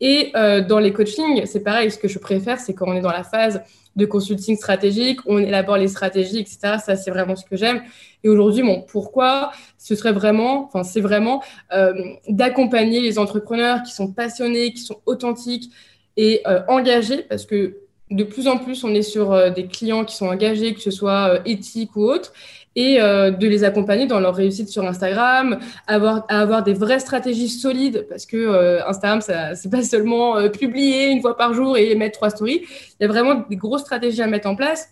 Et 0.00 0.32
euh, 0.36 0.60
dans 0.60 0.78
les 0.78 0.92
coachings, 0.92 1.46
c'est 1.46 1.60
pareil, 1.60 1.90
ce 1.90 1.98
que 1.98 2.08
je 2.08 2.18
préfère, 2.18 2.60
c'est 2.60 2.74
quand 2.74 2.86
on 2.88 2.94
est 2.94 3.00
dans 3.00 3.12
la 3.12 3.24
phase 3.24 3.62
de 3.96 4.04
consulting 4.04 4.56
stratégique, 4.56 5.20
on 5.24 5.38
élabore 5.38 5.78
les 5.78 5.88
stratégies, 5.88 6.38
etc. 6.38 6.76
Ça, 6.84 6.96
c'est 6.96 7.10
vraiment 7.10 7.34
ce 7.34 7.44
que 7.46 7.56
j'aime. 7.56 7.82
Et 8.22 8.28
aujourd'hui, 8.28 8.62
mon 8.62 8.82
pourquoi, 8.82 9.52
ce 9.78 9.94
serait 9.94 10.12
vraiment, 10.12 10.64
enfin, 10.64 10.82
c'est 10.82 11.00
vraiment 11.00 11.42
euh, 11.72 11.94
d'accompagner 12.28 13.00
les 13.00 13.18
entrepreneurs 13.18 13.82
qui 13.82 13.92
sont 13.92 14.12
passionnés, 14.12 14.72
qui 14.74 14.82
sont 14.82 15.00
authentiques 15.06 15.72
et 16.18 16.42
euh, 16.46 16.60
engagés, 16.68 17.22
parce 17.22 17.46
que 17.46 17.78
de 18.10 18.22
plus 18.22 18.48
en 18.48 18.58
plus, 18.58 18.84
on 18.84 18.94
est 18.94 19.02
sur 19.02 19.52
des 19.52 19.66
clients 19.66 20.04
qui 20.04 20.14
sont 20.14 20.28
engagés, 20.28 20.74
que 20.74 20.80
ce 20.80 20.92
soit 20.92 21.40
éthiques 21.44 21.96
ou 21.96 22.04
autres 22.04 22.32
et 22.76 23.00
euh, 23.00 23.30
de 23.30 23.48
les 23.48 23.64
accompagner 23.64 24.06
dans 24.06 24.20
leur 24.20 24.34
réussite 24.34 24.68
sur 24.68 24.84
Instagram, 24.84 25.58
avoir, 25.86 26.26
avoir 26.28 26.62
des 26.62 26.74
vraies 26.74 27.00
stratégies 27.00 27.48
solides 27.48 28.06
parce 28.08 28.26
que 28.26 28.36
euh, 28.36 28.86
Instagram, 28.86 29.20
c'est 29.22 29.70
pas 29.70 29.82
seulement 29.82 30.36
euh, 30.36 30.48
publier 30.50 31.10
une 31.10 31.22
fois 31.22 31.36
par 31.36 31.54
jour 31.54 31.78
et 31.78 31.94
mettre 31.94 32.18
trois 32.18 32.30
stories. 32.30 32.62
Il 33.00 33.02
y 33.02 33.04
a 33.06 33.08
vraiment 33.08 33.46
des 33.48 33.56
grosses 33.56 33.80
stratégies 33.80 34.22
à 34.22 34.26
mettre 34.26 34.48
en 34.48 34.56
place. 34.56 34.90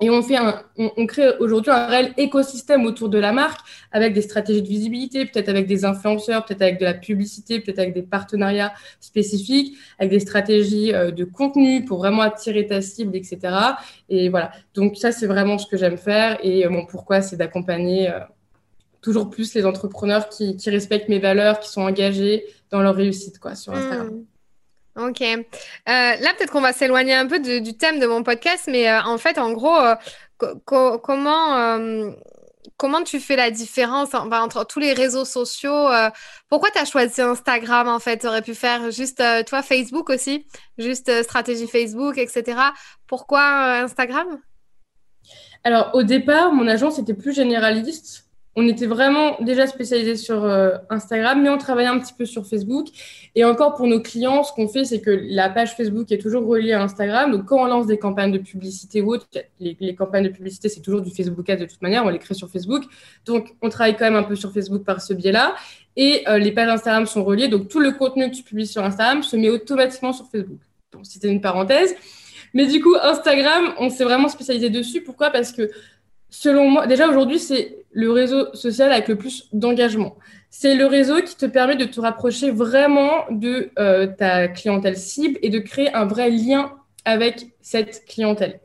Et 0.00 0.10
on, 0.10 0.22
fait 0.22 0.36
un, 0.36 0.62
on, 0.76 1.06
crée 1.06 1.36
aujourd'hui 1.40 1.72
un 1.72 1.86
réel 1.86 2.14
écosystème 2.16 2.86
autour 2.86 3.08
de 3.08 3.18
la 3.18 3.32
marque 3.32 3.60
avec 3.90 4.14
des 4.14 4.22
stratégies 4.22 4.62
de 4.62 4.68
visibilité, 4.68 5.26
peut-être 5.26 5.48
avec 5.48 5.66
des 5.66 5.84
influenceurs, 5.84 6.44
peut-être 6.44 6.62
avec 6.62 6.78
de 6.78 6.84
la 6.84 6.94
publicité, 6.94 7.58
peut-être 7.58 7.80
avec 7.80 7.94
des 7.94 8.02
partenariats 8.02 8.72
spécifiques, 9.00 9.76
avec 9.98 10.12
des 10.12 10.20
stratégies 10.20 10.94
euh, 10.94 11.10
de 11.10 11.24
contenu 11.24 11.84
pour 11.84 11.98
vraiment 11.98 12.22
attirer 12.22 12.66
ta 12.66 12.80
cible, 12.80 13.16
etc. 13.16 13.38
Et 14.08 14.28
voilà. 14.28 14.52
Donc 14.74 14.96
ça, 14.96 15.10
c'est 15.10 15.26
vraiment 15.26 15.58
ce 15.58 15.66
que 15.66 15.76
j'aime 15.76 15.98
faire. 15.98 16.38
Et 16.44 16.64
euh, 16.64 16.70
mon 16.70 16.86
pourquoi, 16.86 17.20
c'est 17.20 17.36
d'accompagner 17.36 18.08
euh, 18.08 18.20
toujours 19.00 19.30
plus 19.30 19.52
les 19.54 19.66
entrepreneurs 19.66 20.28
qui, 20.28 20.56
qui, 20.56 20.70
respectent 20.70 21.08
mes 21.08 21.18
valeurs, 21.18 21.58
qui 21.58 21.70
sont 21.70 21.82
engagés 21.82 22.44
dans 22.70 22.82
leur 22.82 22.94
réussite 22.94 23.40
quoi, 23.40 23.56
sur 23.56 23.72
Instagram. 23.72 24.08
Mmh. 24.08 24.37
Ok. 24.98 25.22
Euh, 25.22 25.36
là, 25.86 26.34
peut-être 26.36 26.50
qu'on 26.50 26.60
va 26.60 26.72
s'éloigner 26.72 27.14
un 27.14 27.26
peu 27.26 27.38
du 27.38 27.76
thème 27.76 28.00
de 28.00 28.06
mon 28.06 28.24
podcast, 28.24 28.68
mais 28.70 28.90
euh, 28.90 29.00
en 29.02 29.16
fait, 29.16 29.38
en 29.38 29.52
gros, 29.52 29.76
euh, 29.76 29.94
comment, 30.64 31.78
comment 32.76 33.02
tu 33.04 33.20
fais 33.20 33.36
la 33.36 33.52
différence 33.52 34.12
entre 34.14 34.66
tous 34.66 34.80
les 34.80 34.92
réseaux 34.92 35.24
sociaux 35.24 35.88
Pourquoi 36.48 36.70
tu 36.70 36.78
as 36.78 36.84
choisi 36.84 37.20
Instagram, 37.20 37.86
en 37.86 38.00
fait? 38.00 38.18
Tu 38.18 38.26
aurais 38.26 38.42
pu 38.42 38.56
faire 38.56 38.90
juste, 38.90 39.22
toi, 39.46 39.62
Facebook 39.62 40.10
aussi, 40.10 40.46
juste 40.78 41.22
stratégie 41.22 41.68
Facebook, 41.68 42.18
etc. 42.18 42.60
Pourquoi 43.06 43.42
Instagram? 43.82 44.40
Alors, 45.62 45.90
au 45.94 46.02
départ, 46.02 46.52
mon 46.52 46.66
agence 46.66 46.98
était 46.98 47.14
plus 47.14 47.34
généraliste 47.34 48.27
on 48.60 48.66
était 48.66 48.86
vraiment 48.86 49.36
déjà 49.40 49.68
spécialisé 49.68 50.16
sur 50.16 50.42
euh, 50.42 50.72
Instagram, 50.90 51.40
mais 51.40 51.48
on 51.48 51.58
travaillait 51.58 51.88
un 51.88 52.00
petit 52.00 52.12
peu 52.12 52.24
sur 52.24 52.44
Facebook. 52.44 52.88
Et 53.36 53.44
encore 53.44 53.76
pour 53.76 53.86
nos 53.86 54.00
clients, 54.00 54.42
ce 54.42 54.52
qu'on 54.52 54.66
fait, 54.66 54.84
c'est 54.84 55.00
que 55.00 55.12
la 55.12 55.48
page 55.48 55.76
Facebook 55.76 56.10
est 56.10 56.18
toujours 56.18 56.44
reliée 56.44 56.72
à 56.72 56.82
Instagram. 56.82 57.30
Donc 57.30 57.44
quand 57.44 57.62
on 57.62 57.66
lance 57.66 57.86
des 57.86 57.98
campagnes 57.98 58.32
de 58.32 58.38
publicité 58.38 59.00
ou 59.00 59.12
autres, 59.12 59.28
les, 59.60 59.94
campagnes 59.94 60.24
de 60.24 60.30
publicité, 60.30 60.68
c'est 60.68 60.80
toujours 60.80 61.02
du 61.02 61.12
Facebook 61.12 61.48
Ads 61.48 61.58
de 61.58 61.66
toute 61.66 61.80
manière, 61.82 62.04
on 62.04 62.08
les 62.08 62.18
crée 62.18 62.34
sur 62.34 62.50
Facebook. 62.50 62.82
Donc 63.26 63.54
on 63.62 63.68
travaille 63.68 63.96
quand 63.96 64.06
même 64.06 64.16
un 64.16 64.24
peu 64.24 64.34
sur 64.34 64.52
Facebook 64.52 64.82
par 64.82 65.00
ce 65.02 65.14
biais-là. 65.14 65.54
Et 65.94 66.24
euh, 66.26 66.38
les 66.38 66.50
pages 66.50 66.68
Instagram 66.68 67.06
sont 67.06 67.22
reliées. 67.22 67.46
Donc 67.46 67.68
tout 67.68 67.78
le 67.78 67.92
contenu 67.92 68.28
que 68.28 68.34
tu 68.34 68.42
publies 68.42 68.66
sur 68.66 68.82
Instagram 68.82 69.22
se 69.22 69.36
met 69.36 69.50
automatiquement 69.50 70.12
sur 70.12 70.26
Facebook. 70.26 70.58
Donc 70.90 71.06
c'était 71.06 71.28
une 71.28 71.40
parenthèse. 71.40 71.94
Mais 72.54 72.66
du 72.66 72.82
coup, 72.82 72.96
Instagram, 73.00 73.74
on 73.78 73.88
s'est 73.88 74.02
vraiment 74.02 74.28
spécialisé 74.28 74.68
dessus. 74.68 75.00
Pourquoi? 75.02 75.30
Parce 75.30 75.52
que 75.52 75.70
selon 76.28 76.68
moi, 76.68 76.88
déjà 76.88 77.08
aujourd'hui, 77.08 77.38
c'est 77.38 77.77
le 77.92 78.10
réseau 78.10 78.54
social 78.54 78.92
avec 78.92 79.08
le 79.08 79.16
plus 79.16 79.48
d'engagement. 79.52 80.16
C'est 80.50 80.74
le 80.74 80.86
réseau 80.86 81.20
qui 81.22 81.36
te 81.36 81.46
permet 81.46 81.76
de 81.76 81.84
te 81.84 82.00
rapprocher 82.00 82.50
vraiment 82.50 83.24
de 83.30 83.70
euh, 83.78 84.06
ta 84.06 84.48
clientèle 84.48 84.96
cible 84.96 85.38
et 85.42 85.50
de 85.50 85.58
créer 85.58 85.92
un 85.94 86.06
vrai 86.06 86.30
lien 86.30 86.72
avec 87.04 87.48
cette 87.60 88.04
clientèle. 88.06 88.60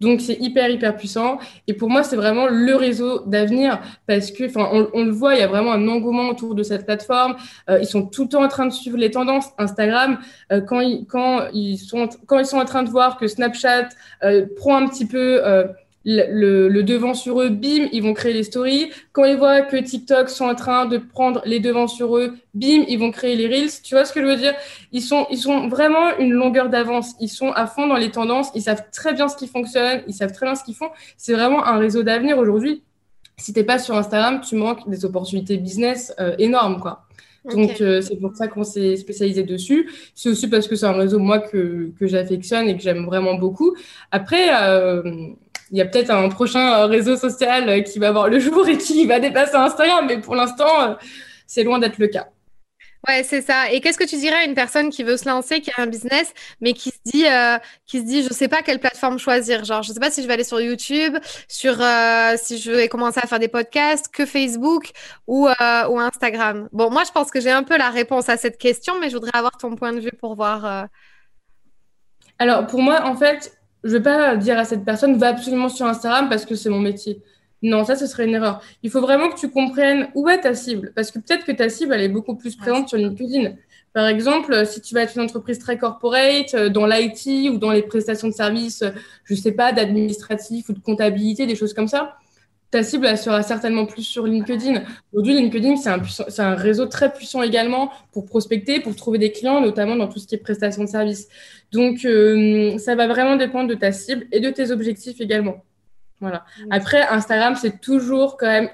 Donc 0.00 0.22
c'est 0.22 0.40
hyper 0.40 0.70
hyper 0.70 0.96
puissant 0.96 1.38
et 1.66 1.74
pour 1.74 1.90
moi 1.90 2.02
c'est 2.02 2.16
vraiment 2.16 2.46
le 2.46 2.74
réseau 2.74 3.20
d'avenir 3.26 3.80
parce 4.06 4.30
que 4.30 4.44
enfin 4.46 4.66
on, 4.94 5.04
le 5.04 5.10
voit 5.10 5.34
il 5.34 5.40
y 5.40 5.42
a 5.42 5.46
vraiment 5.46 5.72
un 5.72 5.88
engouement 5.88 6.30
autour 6.30 6.54
de 6.54 6.62
cette 6.62 6.86
plateforme 6.86 7.36
euh, 7.68 7.80
ils 7.82 7.86
sont 7.86 8.06
tout 8.06 8.22
le 8.22 8.30
temps 8.30 8.42
en 8.42 8.48
train 8.48 8.64
de 8.64 8.72
suivre 8.72 8.96
les 8.96 9.10
tendances 9.10 9.50
Instagram 9.58 10.18
euh, 10.52 10.62
quand 10.62 10.80
ils 10.80 11.04
quand 11.06 11.48
ils 11.52 11.76
sont 11.76 12.08
quand 12.26 12.38
ils 12.38 12.46
sont 12.46 12.56
en 12.56 12.64
train 12.64 12.82
de 12.82 12.88
voir 12.88 13.18
que 13.18 13.26
Snapchat 13.26 13.90
prend 14.56 14.76
un 14.78 14.88
petit 14.88 15.04
peu 15.04 15.42
le, 16.04 16.82
devant 16.82 17.14
sur 17.14 17.40
eux, 17.42 17.50
bim, 17.50 17.88
ils 17.92 18.02
vont 18.02 18.14
créer 18.14 18.32
les 18.32 18.44
stories. 18.44 18.90
Quand 19.12 19.24
ils 19.24 19.36
voient 19.36 19.62
que 19.62 19.76
TikTok 19.76 20.30
sont 20.30 20.46
en 20.46 20.54
train 20.54 20.86
de 20.86 20.98
prendre 20.98 21.42
les 21.44 21.60
devants 21.60 21.88
sur 21.88 22.16
eux, 22.16 22.34
bim, 22.54 22.84
ils 22.88 22.98
vont 22.98 23.10
créer 23.10 23.36
les 23.36 23.46
reels. 23.46 23.70
Tu 23.82 23.94
vois 23.94 24.04
ce 24.04 24.12
que 24.12 24.20
je 24.20 24.26
veux 24.26 24.36
dire? 24.36 24.54
Ils 24.92 25.02
sont, 25.02 25.26
ils 25.30 25.38
sont 25.38 25.68
vraiment 25.68 26.16
une 26.18 26.32
longueur 26.32 26.70
d'avance. 26.70 27.14
Ils 27.20 27.28
sont 27.28 27.52
à 27.52 27.66
fond 27.66 27.86
dans 27.86 27.96
les 27.96 28.10
tendances. 28.10 28.50
Ils 28.54 28.62
savent 28.62 28.84
très 28.92 29.12
bien 29.12 29.28
ce 29.28 29.36
qui 29.36 29.46
fonctionne. 29.46 30.02
Ils 30.06 30.14
savent 30.14 30.32
très 30.32 30.46
bien 30.46 30.54
ce 30.54 30.64
qu'ils 30.64 30.74
font. 30.76 30.90
C'est 31.16 31.34
vraiment 31.34 31.64
un 31.64 31.78
réseau 31.78 32.02
d'avenir 32.02 32.38
aujourd'hui. 32.38 32.82
Si 33.36 33.52
t'es 33.52 33.64
pas 33.64 33.78
sur 33.78 33.96
Instagram, 33.96 34.40
tu 34.40 34.54
manques 34.54 34.88
des 34.88 35.04
opportunités 35.04 35.56
business 35.56 36.14
euh, 36.20 36.34
énormes, 36.38 36.78
quoi. 36.80 37.06
Donc, 37.44 37.80
euh, 37.80 38.02
c'est 38.02 38.16
pour 38.16 38.36
ça 38.36 38.48
qu'on 38.48 38.64
s'est 38.64 38.96
spécialisé 38.96 39.44
dessus. 39.44 39.90
C'est 40.14 40.28
aussi 40.28 40.46
parce 40.48 40.68
que 40.68 40.76
c'est 40.76 40.84
un 40.84 40.92
réseau, 40.92 41.18
moi, 41.18 41.38
que, 41.38 41.90
que 41.98 42.06
j'affectionne 42.06 42.68
et 42.68 42.76
que 42.76 42.82
j'aime 42.82 43.06
vraiment 43.06 43.34
beaucoup. 43.34 43.74
Après, 44.10 44.50
euh, 44.62 45.02
il 45.70 45.78
y 45.78 45.80
a 45.80 45.86
peut-être 45.86 46.10
un 46.10 46.28
prochain 46.28 46.86
réseau 46.86 47.16
social 47.16 47.84
qui 47.84 47.98
va 47.98 48.12
voir 48.12 48.28
le 48.28 48.38
jour 48.38 48.68
et 48.68 48.76
qui 48.76 49.06
va 49.06 49.20
dépasser 49.20 49.56
Instagram, 49.56 50.06
mais 50.06 50.20
pour 50.20 50.34
l'instant, 50.34 50.96
c'est 51.46 51.62
loin 51.62 51.78
d'être 51.78 51.98
le 51.98 52.08
cas. 52.08 52.28
Ouais, 53.08 53.22
c'est 53.22 53.40
ça. 53.40 53.70
Et 53.70 53.80
qu'est-ce 53.80 53.96
que 53.96 54.04
tu 54.04 54.16
dirais 54.16 54.36
à 54.36 54.44
une 54.44 54.54
personne 54.54 54.90
qui 54.90 55.04
veut 55.04 55.16
se 55.16 55.26
lancer, 55.26 55.62
qui 55.62 55.70
a 55.70 55.80
un 55.80 55.86
business, 55.86 56.34
mais 56.60 56.74
qui 56.74 56.90
se 56.90 56.98
dit, 57.06 57.26
euh, 57.26 57.56
qui 57.86 57.98
se 57.98 58.04
dit, 58.04 58.22
je 58.22 58.28
sais 58.28 58.46
pas 58.46 58.60
quelle 58.60 58.78
plateforme 58.78 59.18
choisir? 59.18 59.64
Genre, 59.64 59.82
je 59.82 59.92
sais 59.92 60.00
pas 60.00 60.10
si 60.10 60.22
je 60.22 60.26
vais 60.26 60.34
aller 60.34 60.44
sur 60.44 60.60
YouTube, 60.60 61.16
sur 61.48 61.80
euh, 61.80 62.34
si 62.36 62.58
je 62.58 62.70
vais 62.72 62.88
commencer 62.88 63.18
à 63.22 63.26
faire 63.26 63.38
des 63.38 63.48
podcasts, 63.48 64.08
que 64.12 64.26
Facebook 64.26 64.90
ou 65.26 65.48
euh, 65.48 65.88
ou 65.88 65.98
Instagram? 65.98 66.68
Bon, 66.72 66.90
moi, 66.90 67.04
je 67.06 67.10
pense 67.10 67.30
que 67.30 67.40
j'ai 67.40 67.50
un 67.50 67.62
peu 67.62 67.78
la 67.78 67.88
réponse 67.88 68.28
à 68.28 68.36
cette 68.36 68.58
question, 68.58 69.00
mais 69.00 69.08
je 69.08 69.14
voudrais 69.14 69.34
avoir 69.34 69.56
ton 69.56 69.74
point 69.76 69.94
de 69.94 70.00
vue 70.00 70.12
pour 70.20 70.34
voir. 70.36 70.66
euh, 70.66 70.84
Alors, 72.38 72.66
pour 72.66 72.82
moi, 72.82 73.06
en 73.06 73.16
fait, 73.16 73.59
je 73.84 73.90
vais 73.90 74.02
pas 74.02 74.36
dire 74.36 74.58
à 74.58 74.64
cette 74.64 74.84
personne, 74.84 75.16
va 75.16 75.28
absolument 75.28 75.68
sur 75.68 75.86
Instagram 75.86 76.28
parce 76.28 76.44
que 76.44 76.54
c'est 76.54 76.70
mon 76.70 76.80
métier. 76.80 77.22
Non, 77.62 77.84
ça, 77.84 77.96
ce 77.96 78.06
serait 78.06 78.26
une 78.26 78.34
erreur. 78.34 78.62
Il 78.82 78.90
faut 78.90 79.00
vraiment 79.00 79.28
que 79.28 79.38
tu 79.38 79.50
comprennes 79.50 80.08
où 80.14 80.28
est 80.28 80.40
ta 80.40 80.54
cible. 80.54 80.92
Parce 80.94 81.10
que 81.10 81.18
peut-être 81.18 81.44
que 81.44 81.52
ta 81.52 81.68
cible, 81.68 81.92
elle 81.92 82.00
est 82.00 82.08
beaucoup 82.08 82.34
plus 82.34 82.56
présente 82.56 82.88
sur 82.88 82.96
LinkedIn. 82.96 83.52
Par 83.92 84.06
exemple, 84.06 84.66
si 84.66 84.80
tu 84.80 84.94
vas 84.94 85.02
être 85.02 85.16
une 85.16 85.22
entreprise 85.22 85.58
très 85.58 85.76
corporate, 85.76 86.54
euh, 86.54 86.68
dans 86.68 86.86
l'IT 86.86 87.50
ou 87.50 87.58
dans 87.58 87.72
les 87.72 87.82
prestations 87.82 88.28
de 88.28 88.32
services, 88.32 88.82
euh, 88.82 88.90
je 89.24 89.34
sais 89.34 89.52
pas, 89.52 89.72
d'administratif 89.72 90.68
ou 90.68 90.72
de 90.72 90.78
comptabilité, 90.78 91.46
des 91.46 91.56
choses 91.56 91.74
comme 91.74 91.88
ça, 91.88 92.16
ta 92.70 92.82
cible, 92.82 93.06
elle 93.06 93.18
sera 93.18 93.42
certainement 93.42 93.84
plus 93.84 94.04
sur 94.04 94.26
LinkedIn. 94.26 94.82
Aujourd'hui, 95.12 95.34
LinkedIn, 95.34 95.76
c'est 95.76 95.88
un, 95.90 95.98
puissant- 95.98 96.26
c'est 96.28 96.42
un 96.42 96.54
réseau 96.54 96.86
très 96.86 97.12
puissant 97.12 97.42
également 97.42 97.90
pour 98.12 98.26
prospecter, 98.26 98.80
pour 98.80 98.94
trouver 98.94 99.18
des 99.18 99.32
clients, 99.32 99.60
notamment 99.60 99.96
dans 99.96 100.06
tout 100.08 100.18
ce 100.20 100.26
qui 100.26 100.36
est 100.36 100.38
prestations 100.38 100.84
de 100.84 100.88
services. 100.88 101.28
Donc, 101.72 102.04
euh, 102.04 102.78
ça 102.78 102.94
va 102.94 103.08
vraiment 103.08 103.36
dépendre 103.36 103.68
de 103.68 103.74
ta 103.74 103.90
cible 103.92 104.26
et 104.30 104.40
de 104.40 104.50
tes 104.50 104.70
objectifs 104.70 105.20
également. 105.20 105.64
Voilà. 106.20 106.44
Après, 106.70 107.02
Instagram, 107.02 107.56
c'est 107.56 107.80
toujours 107.80 108.36
quand 108.36 108.46
même 108.46 108.68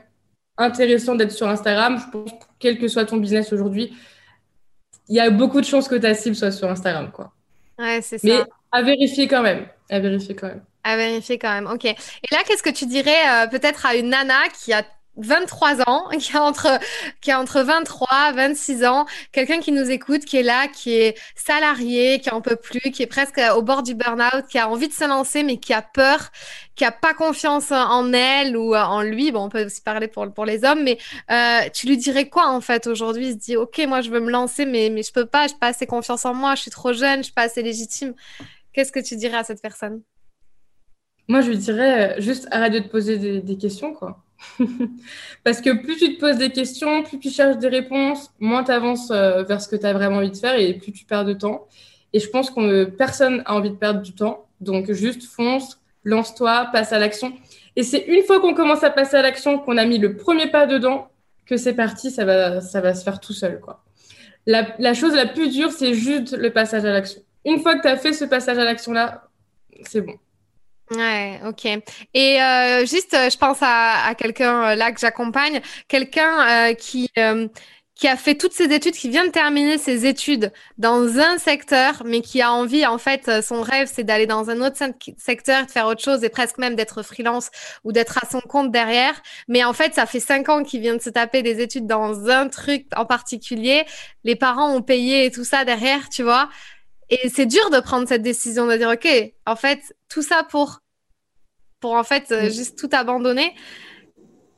intéressant 0.59 1.15
d'être 1.15 1.33
sur 1.33 1.49
Instagram. 1.49 1.99
Je 1.99 2.11
pense 2.11 2.33
que 2.33 2.45
quel 2.59 2.79
que 2.79 2.89
soit 2.89 3.05
ton 3.07 3.17
business 3.19 3.53
aujourd'hui, 3.53 3.95
il 5.09 5.15
y 5.15 5.21
a 5.21 5.31
beaucoup 5.31 5.61
de 5.61 5.67
chances 5.67 5.89
que 5.89 5.95
ta 5.95 6.13
cible 6.15 6.35
soit 6.37 6.51
sur 6.51 6.69
Instagram, 6.71 7.11
quoi. 7.13 7.33
Ouais, 7.79 8.01
c'est 8.03 8.19
ça. 8.19 8.27
Mais 8.27 8.41
à 8.73 8.83
vérifier 8.83 9.29
quand 9.29 9.43
même. 9.43 9.67
À 9.89 10.01
vérifier 10.01 10.35
quand 10.35 10.49
même. 10.49 10.63
À 10.89 10.97
vérifier 10.97 11.37
quand 11.37 11.53
même. 11.53 11.67
Ok. 11.67 11.85
Et 11.85 11.97
là, 12.31 12.39
qu'est-ce 12.47 12.63
que 12.63 12.71
tu 12.71 12.87
dirais 12.87 13.29
euh, 13.29 13.47
peut-être 13.49 13.87
à 13.87 13.97
une 13.97 14.11
nana 14.11 14.49
qui 14.51 14.73
a 14.73 14.85
23 15.17 15.81
ans, 15.89 16.09
qui 16.21 16.37
a 16.37 16.43
entre, 16.45 16.79
qui 17.21 17.33
a 17.33 17.41
entre 17.41 17.61
23, 17.63 18.33
26 18.33 18.85
ans, 18.85 19.05
quelqu'un 19.33 19.59
qui 19.59 19.73
nous 19.73 19.91
écoute, 19.91 20.25
qui 20.25 20.37
est 20.37 20.45
là, 20.45 20.69
qui 20.69 20.95
est 20.95 21.19
salarié, 21.35 22.21
qui 22.21 22.31
en 22.31 22.41
peut 22.41 22.55
plus, 22.55 22.93
qui 22.93 23.03
est 23.03 23.09
presque 23.09 23.41
au 23.57 23.63
bord 23.63 23.83
du 23.83 23.97
burn-out, 23.97 24.47
qui 24.49 24.59
a 24.59 24.69
envie 24.69 24.87
de 24.87 24.93
se 24.93 25.09
lancer, 25.09 25.43
mais 25.43 25.57
qui 25.57 25.73
a 25.73 25.83
peur, 25.83 26.31
qui 26.77 26.85
a 26.85 26.93
pas 26.93 27.15
confiance 27.15 27.73
en 27.73 28.13
elle 28.13 28.57
ou 28.57 28.77
euh, 28.77 28.83
en 28.83 29.03
lui. 29.03 29.33
Bon, 29.33 29.47
on 29.47 29.49
peut 29.49 29.65
aussi 29.65 29.81
parler 29.81 30.07
pour, 30.07 30.33
pour 30.33 30.45
les 30.45 30.65
hommes, 30.65 30.85
mais 30.85 30.99
euh, 31.33 31.69
tu 31.75 31.89
lui 31.89 31.97
dirais 31.97 32.29
quoi 32.29 32.49
en 32.49 32.61
fait 32.61 32.87
aujourd'hui? 32.87 33.29
Il 33.31 33.33
se 33.33 33.39
dit, 33.39 33.57
OK, 33.57 33.81
moi 33.89 34.03
je 34.03 34.11
veux 34.11 34.21
me 34.21 34.31
lancer, 34.31 34.67
mais, 34.67 34.89
mais 34.91 35.03
je 35.03 35.13
peux 35.13 35.27
pas, 35.27 35.49
j'ai 35.49 35.57
pas 35.61 35.69
assez 35.69 35.87
confiance 35.87 36.25
en 36.25 36.35
moi, 36.35 36.55
je 36.55 36.63
suis 36.63 36.71
trop 36.71 36.93
jeune, 36.93 37.19
je 37.19 37.25
suis 37.25 37.33
pas 37.33 37.43
assez 37.43 37.63
légitime. 37.63 38.15
Qu'est-ce 38.73 38.93
que 38.93 39.01
tu 39.01 39.17
dirais 39.17 39.39
à 39.39 39.45
cette 39.45 39.63
personne? 39.63 40.03
Moi, 41.29 41.41
je 41.41 41.51
lui 41.51 41.59
dirais 41.59 42.19
euh, 42.19 42.21
juste 42.21 42.47
arrête 42.51 42.73
de 42.73 42.79
te 42.79 42.89
poser 42.89 43.41
des, 43.41 43.57
questions, 43.57 43.93
quoi. 43.95 44.23
Parce 45.45 45.61
que 45.61 45.71
plus 45.83 45.97
tu 45.97 46.17
te 46.17 46.21
poses 46.21 46.37
des 46.37 46.51
questions, 46.51 47.03
plus 47.03 47.19
tu 47.19 47.31
cherches 47.31 47.59
des 47.59 47.69
réponses, 47.69 48.31
moins 48.39 48.65
tu 48.65 48.71
avances 48.71 49.11
vers 49.11 49.61
ce 49.61 49.69
que 49.69 49.77
tu 49.77 49.87
as 49.87 49.93
vraiment 49.93 50.19
envie 50.19 50.31
de 50.31 50.37
faire 50.37 50.59
et 50.59 50.75
plus 50.75 50.93
tu 50.93 51.05
perds 51.05 51.25
de 51.25 51.33
temps. 51.33 51.67
Et 52.13 52.21
je 52.21 52.29
pense 52.29 52.51
que 52.51 52.85
personne 52.85 53.43
a 53.47 53.55
envie 53.55 53.71
de 53.71 53.77
perdre 53.77 54.03
du 54.03 54.13
temps. 54.13 54.47
Donc, 54.61 54.93
juste 54.93 55.25
fonce, 55.25 55.81
lance-toi, 56.05 56.69
passe 56.73 56.93
à 56.93 56.99
l'action. 56.99 57.33
Et 57.77 57.83
c'est 57.83 58.05
une 58.07 58.23
fois 58.23 58.41
qu'on 58.41 58.55
commence 58.55 58.83
à 58.85 58.91
passer 58.91 59.17
à 59.17 59.23
l'action, 59.23 59.59
qu'on 59.59 59.77
a 59.77 59.85
mis 59.85 59.99
le 59.99 60.17
premier 60.17 60.51
pas 60.51 60.67
dedans, 60.67 61.09
que 61.45 61.57
c'est 61.57 61.75
parti, 61.75 62.11
ça 62.11 62.25
va, 62.25 62.61
ça 62.61 62.81
va 62.81 62.95
se 62.95 63.05
faire 63.05 63.21
tout 63.21 63.33
seul, 63.33 63.61
quoi. 63.61 63.85
La, 64.47 64.67
la 64.79 64.95
chose 64.95 65.15
la 65.15 65.27
plus 65.27 65.49
dure, 65.49 65.73
c'est 65.73 65.95
juste 65.95 66.37
le 66.37 66.51
passage 66.53 66.85
à 66.85 66.93
l'action. 66.93 67.21
Une 67.45 67.61
fois 67.61 67.77
que 67.77 67.83
tu 67.83 67.89
as 67.89 67.97
fait 67.97 68.13
ce 68.13 68.25
passage 68.25 68.59
à 68.59 68.65
l'action-là, 68.65 69.29
c'est 69.83 70.01
bon. 70.01 70.15
Ouais, 70.93 71.41
ok. 71.45 71.65
Et 72.15 72.41
euh, 72.41 72.87
juste, 72.87 73.13
euh, 73.15 73.29
je 73.29 73.37
pense 73.37 73.59
à, 73.61 74.07
à 74.07 74.15
quelqu'un 74.15 74.71
euh, 74.71 74.75
là 74.77 74.93
que 74.93 75.01
j'accompagne, 75.01 75.61
quelqu'un 75.89 76.71
euh, 76.71 76.75
qui 76.75 77.11
euh, 77.19 77.49
qui 77.97 78.09
a 78.09 78.17
fait 78.17 78.35
toutes 78.37 78.53
ses 78.53 78.65
études, 78.75 78.95
qui 78.95 79.09
vient 79.09 79.25
de 79.27 79.31
terminer 79.31 79.79
ses 79.79 80.05
études 80.07 80.53
dans 80.77 81.19
un 81.19 81.39
secteur, 81.39 82.03
mais 82.05 82.21
qui 82.21 82.43
a 82.43 82.53
envie, 82.53 82.85
en 82.87 82.99
fait, 82.99 83.27
euh, 83.29 83.41
son 83.41 83.63
rêve, 83.63 83.91
c'est 83.91 84.05
d'aller 84.05 84.27
dans 84.27 84.51
un 84.51 84.61
autre 84.61 84.77
secteur, 85.17 85.65
de 85.65 85.71
faire 85.71 85.87
autre 85.87 86.03
chose 86.03 86.23
et 86.23 86.29
presque 86.29 86.59
même 86.59 86.77
d'être 86.77 87.03
freelance 87.03 87.51
ou 87.85 87.93
d'être 87.93 88.19
à 88.23 88.29
son 88.31 88.41
compte 88.41 88.71
derrière. 88.71 89.15
Mais 89.49 89.65
en 89.65 89.73
fait, 89.73 89.95
ça 89.95 90.05
fait 90.07 90.21
cinq 90.21 90.51
ans 90.51 90.63
qu'il 90.63 90.83
vient 90.83 90.95
de 90.95 91.01
se 91.03 91.09
taper 91.11 91.43
des 91.43 91.61
études 91.63 91.87
dans 91.87 92.29
un 92.29 92.49
truc 92.49 92.87
en 92.97 93.07
particulier. 93.07 93.85
Les 94.25 94.37
parents 94.37 94.71
ont 94.75 94.83
payé 94.83 95.25
et 95.25 95.31
tout 95.31 95.45
ça 95.45 95.65
derrière, 95.65 96.09
tu 96.11 96.23
vois. 96.23 96.51
Et 97.11 97.29
c'est 97.29 97.47
dur 97.47 97.71
de 97.71 97.81
prendre 97.81 98.09
cette 98.09 98.23
décision 98.23 98.67
de 98.67 98.77
dire, 98.77 98.91
OK, 98.91 99.07
en 99.47 99.57
fait, 99.57 99.97
tout 100.09 100.23
ça 100.23 100.43
pour, 100.43 100.81
pour 101.81 101.93
en 101.93 102.05
fait, 102.05 102.33
euh, 102.33 102.51
juste 102.51 102.79
tout 102.79 102.91
abandonner. 102.93 103.55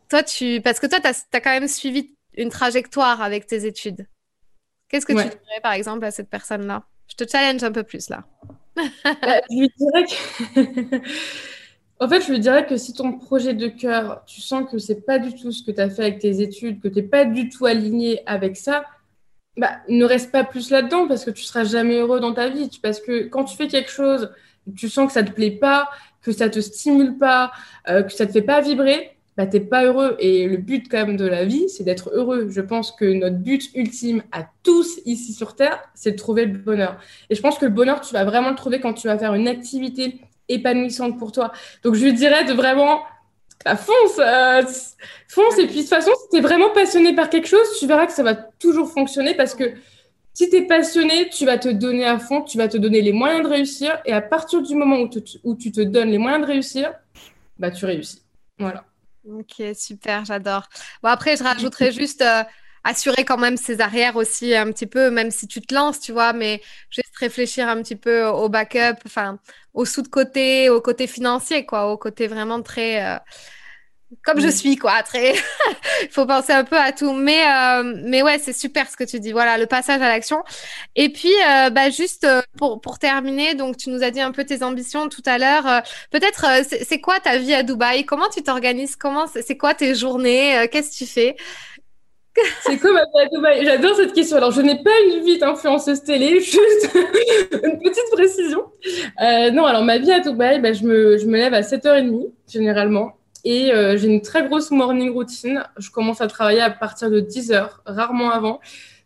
Toi, 0.09 0.23
tu, 0.23 0.61
parce 0.63 0.81
que 0.81 0.87
toi, 0.87 1.01
tu 1.01 1.07
as, 1.07 1.27
as, 1.33 1.41
quand 1.41 1.51
même 1.51 1.69
suivi 1.69 2.15
une 2.37 2.49
trajectoire 2.49 3.21
avec 3.21 3.47
tes 3.47 3.67
études. 3.67 4.07
Qu'est-ce 4.89 5.05
que 5.05 5.13
ouais. 5.13 5.25
tu 5.25 5.29
dirais, 5.29 5.61
par 5.63 5.73
exemple, 5.73 6.05
à 6.07 6.11
cette 6.11 6.31
personne-là? 6.31 6.85
Je 7.09 7.15
te 7.17 7.31
challenge 7.31 7.63
un 7.63 7.73
peu 7.73 7.83
plus, 7.83 8.09
là. 8.09 8.25
bah, 8.77 9.41
je 9.51 9.59
lui 9.59 9.71
dirais 9.77 10.05
que... 10.05 10.97
en 12.01 12.09
fait, 12.09 12.23
je 12.23 12.31
lui 12.31 12.41
dirais 12.41 12.67
que 12.67 12.79
si 12.79 12.95
ton 12.95 13.19
projet 13.19 13.53
de 13.53 13.69
cœur, 13.69 14.25
tu 14.27 14.41
sens 14.41 14.71
que 14.71 14.79
c'est 14.79 15.03
pas 15.03 15.19
du 15.19 15.35
tout 15.35 15.53
ce 15.53 15.63
que 15.63 15.71
tu 15.71 15.81
as 15.81 15.91
fait 15.91 16.03
avec 16.03 16.21
tes 16.21 16.41
études, 16.41 16.81
que 16.81 16.89
tu 16.89 16.97
n'es 16.97 17.03
pas 17.03 17.27
du 17.27 17.51
tout 17.51 17.67
aligné 17.67 18.23
avec 18.27 18.57
ça, 18.57 18.87
bah, 19.59 19.73
ne 19.89 20.05
reste 20.05 20.31
pas 20.31 20.45
plus 20.45 20.71
là-dedans 20.71 21.09
parce 21.09 21.25
que 21.25 21.31
tu 21.31 21.43
seras 21.43 21.65
jamais 21.65 21.97
heureux 21.97 22.21
dans 22.21 22.33
ta 22.33 22.49
vie. 22.49 22.71
Parce 22.83 23.01
que 23.01 23.25
quand 23.25 23.45
tu 23.45 23.57
fais 23.57 23.67
quelque 23.67 23.91
chose, 23.91 24.31
tu 24.77 24.89
sens 24.89 25.09
que 25.09 25.13
ça 25.13 25.23
te 25.23 25.33
plaît 25.33 25.51
pas, 25.51 25.91
que 26.23 26.33
ça 26.33 26.49
te 26.49 26.61
stimule 26.61 27.19
pas, 27.19 27.53
euh, 27.89 28.03
que 28.03 28.13
ça 28.13 28.27
te 28.27 28.33
fait 28.33 28.43
pas 28.43 28.61
vibrer, 28.61 29.17
bah, 29.37 29.47
t'es 29.47 29.61
pas 29.61 29.85
heureux. 29.85 30.17
Et 30.21 30.47
le 30.47 30.57
but 30.59 30.89
quand 30.89 31.07
même 31.07 31.17
de 31.17 31.27
la 31.27 31.45
vie, 31.45 31.69
c'est 31.69 31.85
d'être 31.85 32.11
heureux. 32.15 32.49
Je 32.51 32.61
pense 32.61 32.93
que 32.93 33.05
notre 33.05 33.37
but 33.37 33.71
ultime 33.75 34.23
à 34.31 34.47
tous 34.63 35.01
ici 35.07 35.33
sur 35.33 35.57
Terre, 35.57 35.81
c'est 35.95 36.13
de 36.13 36.17
trouver 36.17 36.47
le 36.47 36.57
bonheur. 36.57 36.99
Et 37.29 37.35
je 37.35 37.43
pense 37.43 37.59
que 37.59 37.65
le 37.65 37.73
bonheur, 37.73 38.01
tu 38.01 38.15
vas 38.15 38.25
vraiment 38.25 38.51
le 38.51 38.57
trouver 38.57 38.81
quand 38.81 38.95
tu 38.95 39.09
vas 39.09 39.19
faire 39.19 39.35
une 39.35 39.49
activité 39.49 40.21
épanouissante 40.49 41.19
pour 41.19 41.33
toi. 41.33 41.53
Donc 41.83 41.95
je 41.95 42.05
lui 42.05 42.13
dirais 42.13 42.45
de 42.45 42.53
vraiment 42.53 43.03
bah, 43.69 43.77
fonce, 43.77 44.19
euh, 44.19 44.63
fonce. 45.29 45.59
Et 45.59 45.67
puis 45.67 45.77
de 45.77 45.81
toute 45.81 45.89
façon, 45.89 46.11
si 46.23 46.29
tu 46.31 46.37
es 46.39 46.41
vraiment 46.41 46.71
passionné 46.71 47.15
par 47.15 47.29
quelque 47.29 47.49
chose, 47.49 47.67
tu 47.79 47.87
verras 47.87 48.07
que 48.07 48.13
ça 48.13 48.23
va 48.23 48.35
toujours 48.35 48.91
fonctionner 48.91 49.35
parce 49.35 49.55
que 49.55 49.75
si 50.33 50.49
tu 50.49 50.57
es 50.57 50.63
passionné, 50.63 51.29
tu 51.29 51.45
vas 51.45 51.59
te 51.59 51.69
donner 51.69 52.07
à 52.07 52.19
fond, 52.19 52.43
tu 52.43 52.57
vas 52.57 52.69
te 52.69 52.79
donner 52.79 53.03
les 53.03 53.13
moyens 53.13 53.43
de 53.43 53.49
réussir. 53.49 54.01
Et 54.07 54.13
à 54.13 54.23
partir 54.23 54.63
du 54.63 54.75
moment 54.75 55.01
où 55.45 55.55
tu 55.57 55.73
te 55.73 55.81
donnes 55.81 56.11
les 56.11 56.19
moyens 56.19 56.43
de 56.43 56.47
réussir, 56.47 56.93
bah, 57.59 57.71
tu 57.71 57.85
réussis. 57.85 58.23
Voilà. 58.59 58.85
Ok, 59.29 59.63
super, 59.75 60.25
j'adore. 60.25 60.69
Bon, 61.03 61.11
après, 61.11 61.37
je 61.37 61.43
rajouterais 61.43 61.93
juste 61.93 62.23
euh, 62.23 62.45
assurer 62.85 63.25
quand 63.25 63.37
même 63.37 63.57
ses 63.57 63.81
arrières 63.81 64.17
aussi 64.17 64.55
un 64.55 64.73
petit 64.73 64.87
peu, 64.87 65.11
même 65.11 65.31
si 65.31 65.47
tu 65.47 65.61
te 65.61 65.75
lances, 65.75 66.01
tu 66.01 66.13
vois, 66.13 66.33
mais 66.33 66.63
juste 66.89 67.15
réfléchir 67.17 67.69
un 67.69 67.83
petit 67.83 67.97
peu 67.97 68.25
au 68.25 68.49
backup, 68.49 69.01
enfin, 69.05 69.39
au 69.75 69.85
sous 69.85 70.03
de 70.03 70.09
côté, 70.09 70.71
au 70.71 70.81
côté 70.81 71.07
financier, 71.07 71.67
quoi, 71.67 71.93
au 71.93 71.99
côté 71.99 72.29
vraiment 72.29 72.63
très. 72.63 73.05
Euh, 73.05 73.19
comme 74.25 74.41
je 74.41 74.49
suis, 74.49 74.77
quoi, 74.77 75.03
très. 75.03 75.35
Il 76.03 76.09
faut 76.11 76.27
penser 76.27 76.53
un 76.53 76.65
peu 76.65 76.77
à 76.77 76.93
tout. 76.93 77.13
Mais, 77.13 77.43
euh, 77.47 77.95
mais 78.05 78.23
ouais, 78.23 78.39
c'est 78.39 78.53
super 78.53 78.91
ce 78.91 78.97
que 78.97 79.05
tu 79.05 79.21
dis. 79.21 79.33
Voilà, 79.33 79.59
le 79.59 79.67
passage 79.67 80.01
à 80.01 80.09
l'action. 80.09 80.43
Et 80.97 81.11
puis, 81.11 81.33
euh, 81.49 81.71
bah, 81.71 81.91
juste 81.91 82.27
pour, 82.57 82.81
pour 82.81 82.99
terminer, 82.99 83.55
donc, 83.55 83.77
tu 83.77 83.91
nous 83.91 84.03
as 84.03 84.11
dit 84.11 84.21
un 84.21 84.33
peu 84.33 84.45
tes 84.45 84.63
ambitions 84.63 85.09
tout 85.09 85.23
à 85.27 85.39
l'heure. 85.39 85.67
Euh, 85.67 85.81
Peut-être, 86.11 86.47
c'est 86.65 87.01
quoi 87.01 87.21
ta 87.21 87.39
vie 87.39 87.55
à 87.55 87.63
Dubaï? 87.63 88.05
Comment 88.05 88.29
tu 88.29 88.43
t'organises? 88.43 88.97
Comment 88.97 89.27
C'est 89.27 89.57
quoi 89.57 89.75
tes 89.75 89.95
journées? 89.95 90.69
Qu'est-ce 90.71 90.91
que 90.93 91.05
tu 91.05 91.11
fais? 91.11 91.37
C'est 92.63 92.79
quoi 92.79 92.93
ma 92.93 93.01
vie 93.01 93.27
à 93.27 93.29
Dubaï? 93.35 93.65
J'adore 93.65 93.97
cette 93.97 94.13
question. 94.13 94.37
Alors, 94.37 94.53
je 94.53 94.61
n'ai 94.61 94.83
pas 94.83 95.01
une 95.07 95.25
vie 95.25 95.39
d'influenceuse 95.39 96.03
télé, 96.03 96.41
juste 96.41 96.91
une 96.95 97.79
petite 97.81 98.11
précision. 98.13 98.63
Euh, 99.21 99.51
non, 99.51 99.65
alors 99.67 99.83
ma 99.83 99.99
vie 99.99 100.13
à 100.13 100.21
Dubaï, 100.21 100.61
bah, 100.61 100.73
je, 100.73 100.85
me, 100.85 101.19
je 101.19 101.27
me 101.27 101.37
lève 101.37 101.55
à 101.55 101.63
7h30 101.63 102.31
généralement. 102.49 103.18
Et 103.49 103.73
euh, 103.73 103.97
j'ai 103.97 104.09
une 104.09 104.21
très 104.21 104.47
grosse 104.47 104.71
morning 104.71 105.11
routine. 105.11 105.65
Je 105.79 105.91
commence 105.91 106.21
à 106.21 106.27
travailler 106.27 106.61
à 106.61 106.69
partir 106.69 107.11
de 107.11 107.19
10h, 107.19 107.71
rarement 107.87 108.31
avant. 108.31 108.61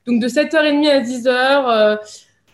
Donc 0.04 0.20
de 0.20 0.26
7h30 0.26 0.88
à 0.88 1.00
10h, 1.00 1.28
euh, 1.30 1.96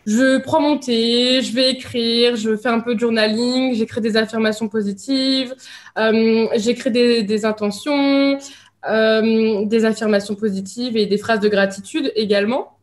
je 0.04 0.36
prends 0.36 0.60
mon 0.60 0.76
thé, 0.76 1.40
je 1.40 1.50
vais 1.54 1.70
écrire, 1.70 2.36
je 2.36 2.58
fais 2.58 2.68
un 2.68 2.80
peu 2.80 2.94
de 2.94 3.00
journaling, 3.00 3.74
j'écris 3.74 4.02
des 4.02 4.18
affirmations 4.18 4.68
positives, 4.68 5.54
euh, 5.96 6.46
j'écris 6.56 6.90
des, 6.90 7.22
des, 7.22 7.46
intentions, 7.46 8.36
des 8.84 9.84
affirmations 9.86 10.34
positives 10.34 10.94
et 10.94 11.06
des 11.06 11.16
phrases 11.16 11.40
de 11.40 11.48
gratitude 11.48 12.12
également. 12.16 12.76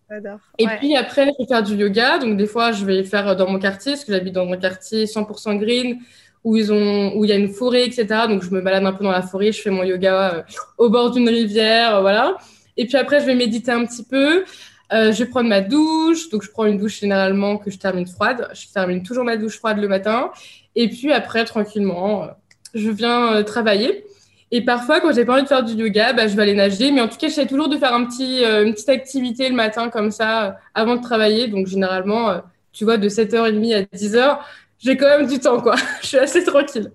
Et 0.57 0.65
ouais. 0.65 0.77
puis 0.77 0.95
après, 0.95 1.25
je 1.25 1.43
vais 1.43 1.47
faire 1.47 1.61
du 1.61 1.75
yoga. 1.75 2.17
Donc 2.17 2.37
des 2.37 2.47
fois, 2.47 2.71
je 2.71 2.83
vais 2.85 3.03
faire 3.03 3.35
dans 3.35 3.47
mon 3.47 3.59
quartier, 3.59 3.93
parce 3.93 4.03
que 4.03 4.13
j'habite 4.13 4.33
dans 4.33 4.51
un 4.51 4.57
quartier 4.57 5.05
100% 5.05 5.59
green 5.59 5.99
où 6.45 6.55
ils 6.55 6.71
ont 6.71 7.17
où 7.17 7.25
il 7.25 7.29
y 7.29 7.33
a 7.33 7.35
une 7.35 7.49
forêt 7.49 7.85
etc 7.85 8.05
donc 8.29 8.43
je 8.43 8.51
me 8.51 8.61
balade 8.61 8.85
un 8.85 8.93
peu 8.93 9.03
dans 9.03 9.11
la 9.11 9.23
forêt 9.23 9.51
je 9.51 9.61
fais 9.61 9.71
mon 9.71 9.83
yoga 9.83 10.33
euh, 10.33 10.41
au 10.77 10.89
bord 10.89 11.11
d'une 11.11 11.27
rivière 11.27 11.97
euh, 11.97 12.01
voilà 12.01 12.37
et 12.77 12.85
puis 12.85 12.95
après 12.95 13.19
je 13.19 13.25
vais 13.25 13.35
méditer 13.35 13.71
un 13.71 13.85
petit 13.85 14.03
peu 14.03 14.45
je 14.91 15.17
vais 15.17 15.25
prendre 15.25 15.49
ma 15.49 15.61
douche. 15.61 16.29
Donc, 16.29 16.43
je 16.43 16.51
prends 16.51 16.65
une 16.65 16.77
douche 16.77 17.01
généralement 17.01 17.57
que 17.57 17.69
je 17.71 17.77
termine 17.77 18.05
froide. 18.05 18.47
Je 18.53 18.71
termine 18.71 19.01
toujours 19.03 19.25
ma 19.25 19.35
douche 19.35 19.57
froide 19.57 19.77
le 19.79 19.89
matin. 19.89 20.29
Et 20.75 20.87
puis 20.87 21.11
après, 21.11 21.43
tranquillement, 21.43 22.27
je 22.73 22.91
viens 22.91 23.43
travailler. 23.43 24.05
Et 24.51 24.63
parfois, 24.63 25.01
quand 25.01 25.11
j'ai 25.11 25.25
pas 25.25 25.33
envie 25.33 25.41
de 25.41 25.47
faire 25.47 25.63
du 25.63 25.73
yoga, 25.73 26.13
bah, 26.13 26.27
je 26.27 26.35
vais 26.35 26.43
aller 26.43 26.53
nager. 26.53 26.91
Mais 26.91 27.01
en 27.01 27.09
tout 27.09 27.17
cas, 27.17 27.27
j'essaie 27.27 27.47
toujours 27.47 27.67
de 27.67 27.77
faire 27.77 27.93
un 27.93 28.05
petit, 28.05 28.43
une 28.45 28.73
petite 28.73 28.89
activité 28.89 29.49
le 29.49 29.55
matin 29.55 29.89
comme 29.89 30.11
ça 30.11 30.59
avant 30.75 30.95
de 30.95 31.01
travailler. 31.01 31.47
Donc, 31.47 31.65
généralement, 31.65 32.41
tu 32.71 32.85
vois, 32.85 32.97
de 32.97 33.09
7h30 33.09 33.75
à 33.75 33.81
10h, 33.97 34.37
j'ai 34.79 34.97
quand 34.97 35.07
même 35.07 35.27
du 35.27 35.39
temps, 35.39 35.61
quoi. 35.61 35.75
je 36.01 36.07
suis 36.07 36.17
assez 36.17 36.43
tranquille. 36.43 36.91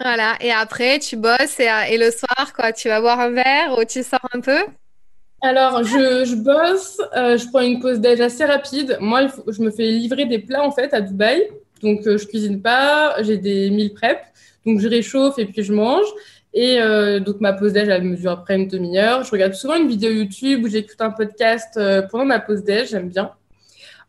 Voilà, 0.00 0.36
et 0.40 0.50
après, 0.50 0.98
tu 0.98 1.16
bosses 1.16 1.60
et, 1.60 1.70
et, 1.90 1.98
le 1.98 2.10
soir, 2.10 2.52
quoi, 2.54 2.72
tu 2.72 2.88
vas 2.88 3.00
boire 3.00 3.20
un 3.20 3.30
verre 3.30 3.76
ou 3.78 3.84
tu 3.84 4.02
sors 4.02 4.20
un 4.32 4.40
peu? 4.40 4.64
Alors, 5.42 5.84
je, 5.84 6.24
je 6.24 6.34
bosse, 6.34 7.00
euh, 7.16 7.36
je 7.36 7.46
prends 7.48 7.60
une 7.60 7.78
pause 7.78 8.00
d'âge 8.00 8.20
assez 8.20 8.44
rapide. 8.44 8.96
Moi, 9.00 9.26
je 9.46 9.62
me 9.62 9.70
fais 9.70 9.84
livrer 9.84 10.24
des 10.26 10.38
plats, 10.38 10.62
en 10.62 10.72
fait, 10.72 10.92
à 10.94 11.00
Dubaï. 11.00 11.48
Donc, 11.82 12.06
euh, 12.06 12.16
je 12.16 12.26
cuisine 12.26 12.62
pas, 12.62 13.22
j'ai 13.22 13.36
des 13.36 13.70
meal 13.70 13.92
prep. 13.92 14.18
Donc, 14.64 14.80
je 14.80 14.88
réchauffe 14.88 15.38
et 15.38 15.44
puis 15.44 15.62
je 15.62 15.72
mange. 15.72 16.06
Et 16.54 16.80
euh, 16.80 17.20
donc, 17.20 17.40
ma 17.40 17.52
pause 17.52 17.74
d'âge, 17.74 17.88
elle 17.88 18.02
mesure 18.02 18.32
après 18.32 18.56
une 18.56 18.66
demi-heure. 18.66 19.24
Je 19.24 19.30
regarde 19.30 19.52
souvent 19.52 19.76
une 19.76 19.88
vidéo 19.88 20.10
YouTube 20.10 20.64
ou 20.64 20.68
j'écoute 20.68 21.00
un 21.00 21.10
podcast 21.10 21.78
pendant 22.10 22.24
ma 22.24 22.40
pause 22.40 22.64
d'âge, 22.64 22.88
j'aime 22.88 23.08
bien. 23.08 23.30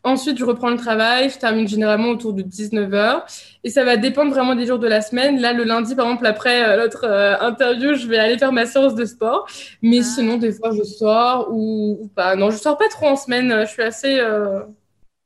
Ensuite, 0.08 0.38
je 0.38 0.44
reprends 0.46 0.70
le 0.70 0.78
travail, 0.78 1.28
je 1.28 1.38
termine 1.38 1.68
généralement 1.68 2.08
autour 2.08 2.32
de 2.32 2.42
19h. 2.42 3.24
Et 3.62 3.68
ça 3.68 3.84
va 3.84 3.98
dépendre 3.98 4.30
vraiment 4.30 4.54
des 4.54 4.64
jours 4.64 4.78
de 4.78 4.88
la 4.88 5.02
semaine. 5.02 5.38
Là, 5.38 5.52
le 5.52 5.64
lundi, 5.64 5.94
par 5.94 6.06
exemple, 6.06 6.24
après 6.24 6.64
euh, 6.64 6.78
notre 6.78 7.04
euh, 7.04 7.38
interview, 7.40 7.92
je 7.92 8.06
vais 8.06 8.16
aller 8.16 8.38
faire 8.38 8.50
ma 8.50 8.64
séance 8.64 8.94
de 8.94 9.04
sport. 9.04 9.46
Mais 9.82 9.98
ah. 10.00 10.04
sinon, 10.04 10.38
des 10.38 10.52
fois, 10.52 10.70
je 10.74 10.82
sors 10.82 11.48
ou, 11.52 12.10
pas. 12.16 12.36
Non, 12.36 12.50
je 12.50 12.56
sors 12.56 12.78
pas 12.78 12.88
trop 12.88 13.08
en 13.08 13.16
semaine. 13.16 13.66
Je 13.66 13.70
suis 13.70 13.82
assez 13.82 14.18
euh, 14.18 14.60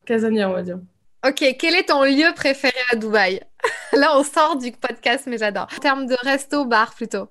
casanière, 0.05 0.51
on 0.51 0.55
va 0.55 0.63
dire. 0.63 0.81
Ok, 1.25 1.45
quel 1.61 1.77
est 1.77 1.89
ton 1.89 2.03
lieu 2.03 2.35
préféré 2.35 2.75
à 2.91 2.97
Dubaï? 2.97 3.41
Là, 3.93 4.19
on 4.19 4.25
sort 4.25 4.57
du 4.57 4.73
podcast, 4.73 5.29
mais 5.29 5.39
j'adore. 5.39 5.69
En 5.77 5.81
termes 5.81 6.07
de 6.07 6.17
resto, 6.25 6.65
bar 6.65 6.93
plutôt 6.93 7.29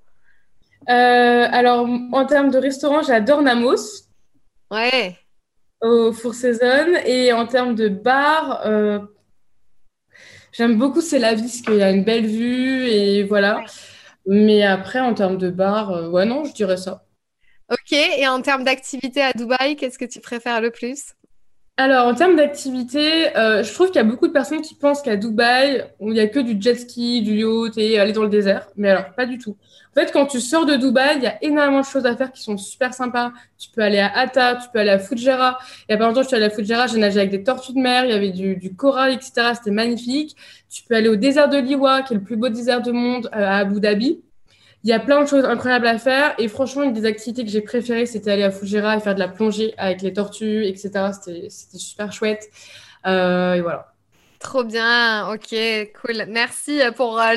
Alors, 0.88 1.86
en 2.14 2.26
termes 2.26 2.50
de 2.50 2.60
restaurant, 2.60 3.02
j'adore 3.02 3.42
Namos. 3.42 4.06
Ouais 4.72 5.18
au 5.82 6.12
Four 6.14 6.34
Season. 6.34 6.96
Et 7.06 7.34
en 7.34 7.46
termes 7.48 7.76
de 7.76 7.90
bar, 7.90 8.62
euh, 8.66 9.00
j'aime 10.52 10.78
beaucoup 10.78 11.02
C'est 11.02 11.20
la 11.20 11.34
vie 11.34 11.42
parce 11.44 11.62
qu'il 11.62 11.76
y 11.76 11.84
a 11.84 11.92
une 11.92 12.04
belle 12.04 12.28
vue 12.28 12.88
et 12.88 13.24
voilà. 13.24 13.64
Mais 14.26 14.64
après, 14.64 15.00
en 15.00 15.14
termes 15.14 15.38
de 15.38 15.50
bar, 15.50 15.92
euh, 15.92 16.10
ouais, 16.10 16.26
non, 16.26 16.44
je 16.46 16.54
dirais 16.54 16.78
ça. 16.78 17.06
Ok, 17.72 17.94
et 17.94 18.28
en 18.28 18.42
termes 18.42 18.64
d'activité 18.64 19.22
à 19.22 19.32
Dubaï, 19.34 19.76
qu'est-ce 19.76 19.98
que 19.98 20.06
tu 20.06 20.20
préfères 20.20 20.62
le 20.62 20.72
plus? 20.72 21.14
Alors, 21.78 22.08
en 22.08 22.14
termes 22.14 22.36
d'activité, 22.36 23.36
euh, 23.36 23.64
je 23.64 23.74
trouve 23.74 23.88
qu'il 23.88 23.96
y 23.96 24.00
a 24.00 24.04
beaucoup 24.04 24.28
de 24.28 24.34
personnes 24.34 24.62
qui 24.62 24.76
pensent 24.76 25.02
qu'à 25.02 25.16
Dubaï, 25.16 25.84
il 26.00 26.10
n'y 26.10 26.20
a 26.20 26.28
que 26.28 26.40
du 26.40 26.62
jet 26.62 26.76
ski, 26.76 27.24
du 27.24 27.34
yacht 27.40 27.76
et 27.78 27.98
aller 27.98 28.12
dans 28.12 28.22
le 28.24 28.30
désert. 28.30 28.68
Mais 28.76 28.90
alors, 28.90 29.16
pas 29.16 29.26
du 29.26 29.40
tout. 29.40 29.58
En 29.92 30.00
fait, 30.00 30.12
quand 30.12 30.28
tu 30.28 30.40
sors 30.40 30.66
de 30.66 30.76
Dubaï, 30.76 31.18
il 31.18 31.24
y 31.24 31.28
a 31.28 31.44
énormément 31.44 31.82
de 31.82 31.86
choses 31.86 32.06
à 32.06 32.16
faire 32.16 32.32
qui 32.32 32.42
sont 32.44 32.58
super 32.58 32.94
sympas. 32.94 33.32
Tu 33.58 33.70
peux 33.72 33.82
aller 33.82 34.00
à 34.00 34.16
Atta, 34.16 34.56
tu 34.58 34.70
peux 34.72 34.80
aller 34.80 34.92
à 34.92 35.00
Fujairah. 35.00 35.58
Il 35.90 35.94
y 35.94 35.96
a 35.96 35.98
pas 35.98 36.08
longtemps, 36.08 36.22
je 36.22 36.28
suis 36.28 36.36
allée 36.36 36.46
à 36.46 36.50
Fujairah, 36.50 36.88
j'ai 36.88 37.00
nagé 37.00 37.20
avec 37.20 37.32
des 37.32 37.44
tortues 37.44 37.74
de 37.74 37.80
mer, 37.80 38.06
il 38.06 38.12
y 38.12 38.14
avait 38.14 38.30
du, 38.30 38.76
corail, 38.76 39.16
etc. 39.16 39.54
C'était 39.56 39.72
magnifique. 39.72 40.36
Tu 40.70 40.84
peux 40.84 40.96
aller 40.96 41.10
au 41.10 41.16
désert 41.16 41.50
de 41.50 41.58
Liwa, 41.58 42.04
qui 42.04 42.14
est 42.14 42.18
le 42.18 42.24
plus 42.24 42.36
beau 42.36 42.50
désert 42.50 42.82
du 42.82 42.92
monde, 42.92 43.30
euh, 43.34 43.40
à 43.40 43.58
Abu 43.58 43.80
Dhabi. 43.80 44.22
Il 44.84 44.90
y 44.90 44.94
a 44.94 45.00
plein 45.00 45.22
de 45.22 45.28
choses 45.28 45.46
incroyables 45.46 45.88
à 45.88 45.98
faire. 45.98 46.34
Et 46.40 46.48
franchement, 46.48 46.84
une 46.84 46.94
des 46.94 47.06
activités 47.06 47.44
que 47.44 47.52
j'ai 47.52 47.62
préférées, 47.62 48.06
c'était 48.06 48.32
aller 48.32 48.44
à 48.44 48.52
Fujairah 48.52 48.98
et 48.98 49.00
faire 49.00 49.14
de 49.14 49.20
la 49.20 49.28
plongée 49.28 49.74
avec 49.78 50.02
les 50.02 50.14
tortues, 50.14 50.66
etc. 50.66 51.12
C'était 51.14 51.50
super 51.78 52.12
chouette. 52.12 52.50
Euh, 53.06 53.54
et 53.54 53.62
voilà. 53.62 53.88
Trop 54.40 54.64
bien, 54.64 55.32
ok, 55.32 55.56
cool. 56.02 56.26
Merci 56.28 56.80
pour 56.96 57.22
euh, 57.22 57.36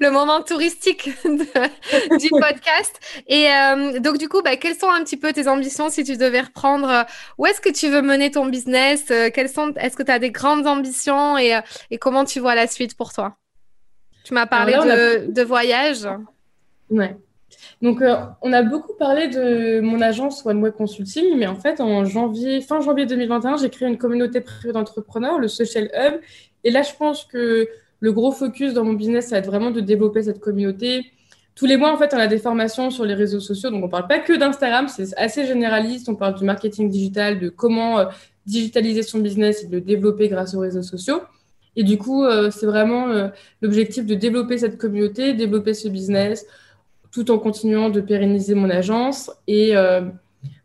le, 0.00 0.10
moment 0.10 0.40
touristique 0.40 1.10
du 1.26 2.30
podcast. 2.30 2.98
Et 3.26 3.50
euh, 3.52 4.00
donc 4.00 4.16
du 4.16 4.30
coup, 4.30 4.40
bah, 4.40 4.56
quelles 4.56 4.74
sont 4.74 4.88
un 4.88 5.04
petit 5.04 5.18
peu 5.18 5.34
tes 5.34 5.46
ambitions 5.46 5.90
si 5.90 6.04
tu 6.04 6.16
devais 6.16 6.40
reprendre 6.40 7.04
Où 7.36 7.44
est-ce 7.44 7.60
que 7.60 7.68
tu 7.68 7.90
veux 7.90 8.00
mener 8.00 8.30
ton 8.30 8.46
business 8.46 9.12
Quelles 9.34 9.50
sont 9.50 9.74
Est-ce 9.74 9.94
que 9.94 10.02
tu 10.02 10.10
as 10.10 10.18
des 10.18 10.30
grandes 10.30 10.66
ambitions 10.66 11.36
et, 11.36 11.60
et, 11.90 11.98
comment 11.98 12.24
tu 12.24 12.40
vois 12.40 12.54
la 12.54 12.66
suite 12.66 12.96
pour 12.96 13.12
toi? 13.12 13.36
Tu 14.24 14.32
m'as 14.32 14.46
parlé 14.46 14.72
de, 14.72 15.30
de 15.30 15.42
voyage. 15.42 16.08
Ouais. 16.90 17.16
Donc, 17.82 18.02
euh, 18.02 18.16
on 18.42 18.52
a 18.52 18.62
beaucoup 18.62 18.94
parlé 18.94 19.28
de 19.28 19.80
mon 19.80 20.00
agence 20.00 20.44
One 20.44 20.62
Way 20.62 20.72
Consulting, 20.72 21.36
mais 21.36 21.46
en 21.46 21.56
fait, 21.56 21.80
en 21.80 22.04
janvier, 22.04 22.60
fin 22.60 22.80
janvier 22.80 23.06
2021, 23.06 23.56
j'ai 23.56 23.70
créé 23.70 23.88
une 23.88 23.98
communauté 23.98 24.40
privée 24.40 24.72
d'entrepreneurs, 24.72 25.38
le 25.38 25.48
Social 25.48 25.90
Hub. 25.94 26.20
Et 26.64 26.70
là, 26.70 26.82
je 26.82 26.92
pense 26.98 27.24
que 27.24 27.68
le 28.00 28.12
gros 28.12 28.32
focus 28.32 28.74
dans 28.74 28.84
mon 28.84 28.94
business, 28.94 29.28
ça 29.28 29.36
va 29.36 29.38
être 29.38 29.46
vraiment 29.46 29.70
de 29.70 29.80
développer 29.80 30.22
cette 30.22 30.40
communauté. 30.40 31.06
Tous 31.54 31.66
les 31.66 31.76
mois, 31.76 31.92
en 31.92 31.96
fait, 31.96 32.12
on 32.14 32.18
a 32.18 32.26
des 32.26 32.38
formations 32.38 32.90
sur 32.90 33.04
les 33.04 33.14
réseaux 33.14 33.40
sociaux. 33.40 33.70
Donc, 33.70 33.82
on 33.82 33.86
ne 33.86 33.90
parle 33.90 34.06
pas 34.06 34.18
que 34.18 34.32
d'Instagram, 34.36 34.88
c'est 34.88 35.16
assez 35.16 35.46
généraliste. 35.46 36.08
On 36.08 36.14
parle 36.14 36.34
du 36.34 36.44
marketing 36.44 36.88
digital, 36.88 37.38
de 37.38 37.48
comment 37.48 37.98
euh, 37.98 38.04
digitaliser 38.46 39.02
son 39.02 39.20
business 39.20 39.64
et 39.64 39.66
de 39.66 39.76
le 39.76 39.80
développer 39.80 40.28
grâce 40.28 40.54
aux 40.54 40.60
réseaux 40.60 40.82
sociaux. 40.82 41.20
Et 41.76 41.84
du 41.84 41.96
coup, 41.96 42.24
euh, 42.24 42.50
c'est 42.50 42.66
vraiment 42.66 43.30
l'objectif 43.62 44.04
de 44.04 44.16
développer 44.16 44.58
cette 44.58 44.78
communauté, 44.78 45.34
développer 45.34 45.74
ce 45.74 45.88
business, 45.88 46.44
tout 47.10 47.30
en 47.30 47.38
continuant 47.38 47.90
de 47.90 48.00
pérenniser 48.00 48.54
mon 48.54 48.70
agence. 48.70 49.30
Et 49.46 49.76
euh, 49.76 50.02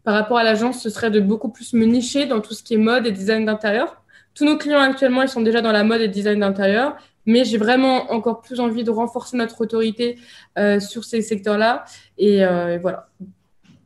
par 0.04 0.14
rapport 0.14 0.38
à 0.38 0.44
l'agence, 0.44 0.82
ce 0.82 0.90
serait 0.90 1.12
de 1.12 1.20
beaucoup 1.20 1.50
plus 1.50 1.74
me 1.74 1.86
nicher 1.86 2.26
dans 2.26 2.42
tout 2.42 2.54
ce 2.54 2.64
qui 2.64 2.74
est 2.74 2.78
mode 2.78 3.06
et 3.06 3.12
design 3.12 3.46
d'intérieur. 3.46 4.02
Tous 4.34 4.46
nos 4.46 4.58
clients 4.58 4.82
actuellement, 4.82 5.22
ils 5.22 5.30
sont 5.30 5.42
déjà 5.42 5.62
dans 5.62 5.72
la 5.72 5.84
mode 5.84 6.02
et 6.02 6.08
design 6.08 6.40
d'intérieur, 6.40 6.96
mais 7.26 7.46
j'ai 7.46 7.58
vraiment 7.58 8.12
encore 8.12 8.42
plus 8.42 8.60
envie 8.60 8.84
de 8.84 8.90
renforcer 8.90 9.38
notre 9.38 9.62
autorité 9.62 10.18
euh, 10.58 10.80
sur 10.80 11.04
ces 11.04 11.22
secteurs-là. 11.22 11.86
Et, 12.18 12.44
euh, 12.44 12.78
voilà. 12.82 13.08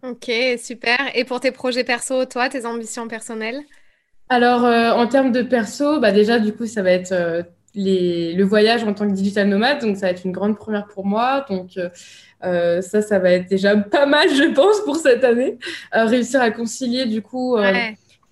Ok, 0.04 0.32
super. 0.58 0.98
Et 1.16 1.26
pour 1.26 1.40
tes 1.40 1.52
projets 1.52 1.84
perso, 1.84 2.26
toi, 2.26 2.50
tes 2.50 2.66
ambitions 2.66 3.08
personnelles? 3.08 3.62
Alors, 4.30 4.64
en 4.64 5.08
termes 5.08 5.32
de 5.32 5.42
perso, 5.42 6.00
bah 6.00 6.12
déjà, 6.12 6.38
du 6.40 6.54
coup, 6.54 6.66
ça 6.66 6.82
va 6.82 6.92
être 6.92 7.46
les, 7.78 8.34
le 8.34 8.44
voyage 8.44 8.84
en 8.84 8.94
tant 8.94 9.08
que 9.08 9.14
digital 9.14 9.48
nomade. 9.48 9.80
Donc, 9.82 9.96
ça 9.96 10.08
va 10.08 10.12
être 10.12 10.26
une 10.26 10.34
grande 10.34 10.58
première 10.58 10.88
pour 10.88 11.06
moi. 11.06 11.46
Donc, 11.50 11.78
euh, 12.44 12.82
ça, 12.82 13.02
ça 13.02 13.20
va 13.20 13.32
être 13.32 13.50
déjà 13.50 13.76
pas 13.78 14.06
mal, 14.06 14.30
je 14.30 14.52
pense, 14.54 14.82
pour 14.82 14.98
cette 14.98 15.24
année. 15.24 15.58
Euh, 15.96 16.06
réussir 16.06 16.42
à 16.42 16.52
concilier, 16.52 17.06
du 17.06 17.22
coup, 17.22 17.56
euh, 17.58 17.72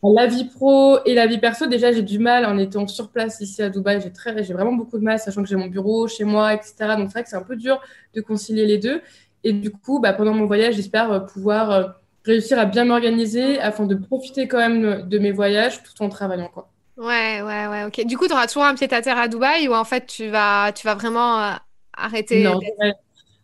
la 0.04 0.28
vie 0.28 0.46
pro 0.46 1.00
et 1.06 1.14
la 1.14 1.28
vie 1.28 1.38
perso. 1.38 1.68
Déjà, 1.68 1.92
j'ai 1.92 2.02
du 2.02 2.20
mal 2.20 2.46
en 2.46 2.58
étant 2.58 2.88
sur 2.88 3.10
place 3.10 3.40
ici 3.42 3.62
à 3.62 3.70
Dubaï. 3.70 4.02
J'ai 4.02 4.12
très, 4.12 4.44
j'ai 4.44 4.54
vraiment 4.54 4.74
beaucoup 4.74 4.98
de 4.98 5.04
mal, 5.04 5.20
sachant 5.20 5.42
que 5.42 5.50
j'ai 5.50 5.56
mon 5.56 5.68
bureau 5.68 6.08
chez 6.08 6.24
moi, 6.24 6.54
etc. 6.54 6.74
Donc, 6.98 7.08
c'est 7.08 7.14
vrai 7.14 7.24
que 7.24 7.30
c'est 7.30 7.36
un 7.36 7.44
peu 7.44 7.56
dur 7.56 7.82
de 8.14 8.22
concilier 8.22 8.66
les 8.66 8.78
deux. 8.78 9.02
Et 9.44 9.54
du 9.54 9.72
coup, 9.72 10.00
bah, 10.00 10.14
pendant 10.14 10.34
mon 10.34 10.46
voyage, 10.46 10.76
j'espère 10.76 11.26
pouvoir 11.28 12.00
réussir 12.24 12.58
à 12.58 12.66
bien 12.66 12.86
m'organiser 12.86 13.60
afin 13.60 13.86
de 13.86 13.94
profiter 13.96 14.48
quand 14.48 14.58
même 14.58 15.08
de 15.08 15.20
mes 15.20 15.32
voyages 15.32 15.84
tout 15.84 16.04
en 16.04 16.10
travaillant, 16.10 16.50
quoi. 16.52 16.72
Ouais, 16.98 17.42
ouais, 17.42 17.68
ouais, 17.68 17.84
ok. 17.86 18.06
Du 18.06 18.18
coup, 18.18 18.28
tu 18.28 18.34
auras 18.34 18.48
toujours 18.48 18.64
un 18.64 18.76
pied 18.76 18.92
à 18.94 19.02
terre 19.02 19.18
à 19.18 19.28
Dubaï 19.28 19.68
ou 19.68 19.74
en 19.74 19.84
fait, 19.84 20.06
tu 20.06 20.30
vas, 20.30 20.72
tu 20.72 20.88
vas 20.88 20.96
vraiment 20.96 21.58
arrêter 21.94 22.44
Non, 22.44 22.60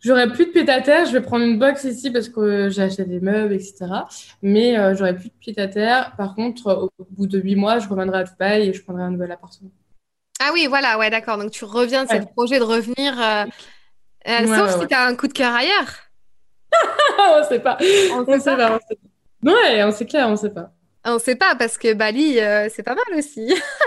J'aurais 0.02 0.28
plus 0.28 0.48
de 0.48 0.52
pied 0.52 0.68
à 0.68 0.82
terre. 0.82 1.06
Je 1.06 1.12
vais 1.12 1.22
prendre 1.22 1.46
une 1.46 1.60
box 1.60 1.84
ici 1.84 2.10
parce 2.10 2.28
que 2.28 2.70
j'ai 2.70 2.82
acheté 2.82 3.06
des 3.06 3.20
meubles, 3.20 3.54
etc. 3.54 3.86
Mais 4.42 4.78
euh, 4.78 4.96
j'aurais 4.96 5.16
plus 5.16 5.30
de 5.30 5.34
pied 5.40 5.60
à 5.60 5.68
terre. 5.68 6.16
Par 6.18 6.34
contre, 6.34 6.90
au 7.00 7.06
bout 7.12 7.28
de 7.28 7.40
huit 7.40 7.56
mois, 7.56 7.78
je 7.78 7.88
reviendrai 7.88 8.20
à 8.20 8.24
Dubaï 8.24 8.70
et 8.70 8.74
je 8.74 8.84
prendrai 8.84 9.04
un 9.04 9.12
nouvel 9.12 9.32
appartement. 9.32 9.70
Ah 10.40 10.50
oui, 10.54 10.66
voilà, 10.68 10.98
ouais, 10.98 11.12
d'accord. 11.12 11.38
Donc 11.38 11.52
tu 11.52 11.66
reviens 11.66 12.06
de 12.06 12.10
ce 12.10 12.26
projet 12.34 12.58
de 12.58 12.64
revenir. 12.64 13.22
Euh, 13.22 13.46
euh, 14.28 14.48
sauf 14.48 14.82
si 14.82 14.88
tu 14.88 14.96
as 14.96 15.06
un 15.06 15.16
coup 15.16 15.28
de 15.28 15.34
cœur 15.34 15.54
ailleurs. 15.54 15.94
on 17.20 17.44
sait 17.48 17.60
pas. 17.60 17.78
On, 18.12 18.26
sait, 18.40 18.56
pas. 18.56 18.80
pas. 18.80 18.80
Ouais, 19.44 19.84
on 19.84 19.92
sait 19.92 20.06
clair, 20.06 20.28
on 20.30 20.36
sait 20.36 20.50
pas. 20.50 20.74
On 21.06 21.20
sait 21.20 21.36
pas 21.36 21.56
parce 21.56 21.78
que 21.78 21.94
Bali, 21.94 22.36
c'est 22.70 22.84
pas 22.84 22.96
mal 22.96 23.18
aussi. 23.18 23.54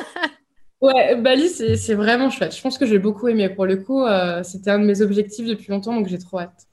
Ouais, 0.81 1.16
Bali, 1.16 1.48
c'est 1.48 1.94
vraiment 1.94 2.31
chouette. 2.31 2.55
Je 2.55 2.61
pense 2.61 2.79
que 2.79 2.87
j'ai 2.87 2.98
beaucoup 2.98 3.29
aimé. 3.29 3.48
Pour 3.48 3.64
le 3.66 3.77
coup, 3.79 4.03
euh, 4.05 4.42
c'était 4.42 4.70
un 4.70 4.79
de 4.79 4.85
mes 4.85 5.00
objectifs 5.00 5.46
depuis 5.46 5.70
longtemps, 5.70 5.94
donc 5.94 6.09
j'ai 6.09 6.18
trop 6.18 6.40
hâte. 6.40 6.68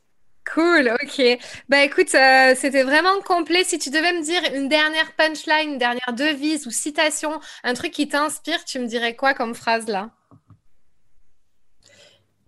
Cool, 0.54 0.92
ok. 1.04 1.40
Bah 1.70 1.84
écoute, 1.84 2.14
euh, 2.16 2.56
c'était 2.56 2.84
vraiment 2.84 3.22
complet. 3.22 3.64
Si 3.64 3.78
tu 3.80 3.90
devais 3.90 4.12
me 4.14 4.24
dire 4.24 4.42
une 4.56 4.68
dernière 4.68 5.14
punchline, 5.16 5.74
une 5.74 5.78
dernière 5.78 6.14
devise 6.14 6.68
ou 6.68 6.72
citation, 6.72 7.40
un 7.64 7.74
truc 7.74 7.92
qui 7.92 8.08
t'inspire, 8.08 8.66
tu 8.66 8.80
me 8.80 8.88
dirais 8.88 9.16
quoi 9.16 9.34
comme 9.34 9.54
phrase 9.56 9.88
là? 9.88 10.12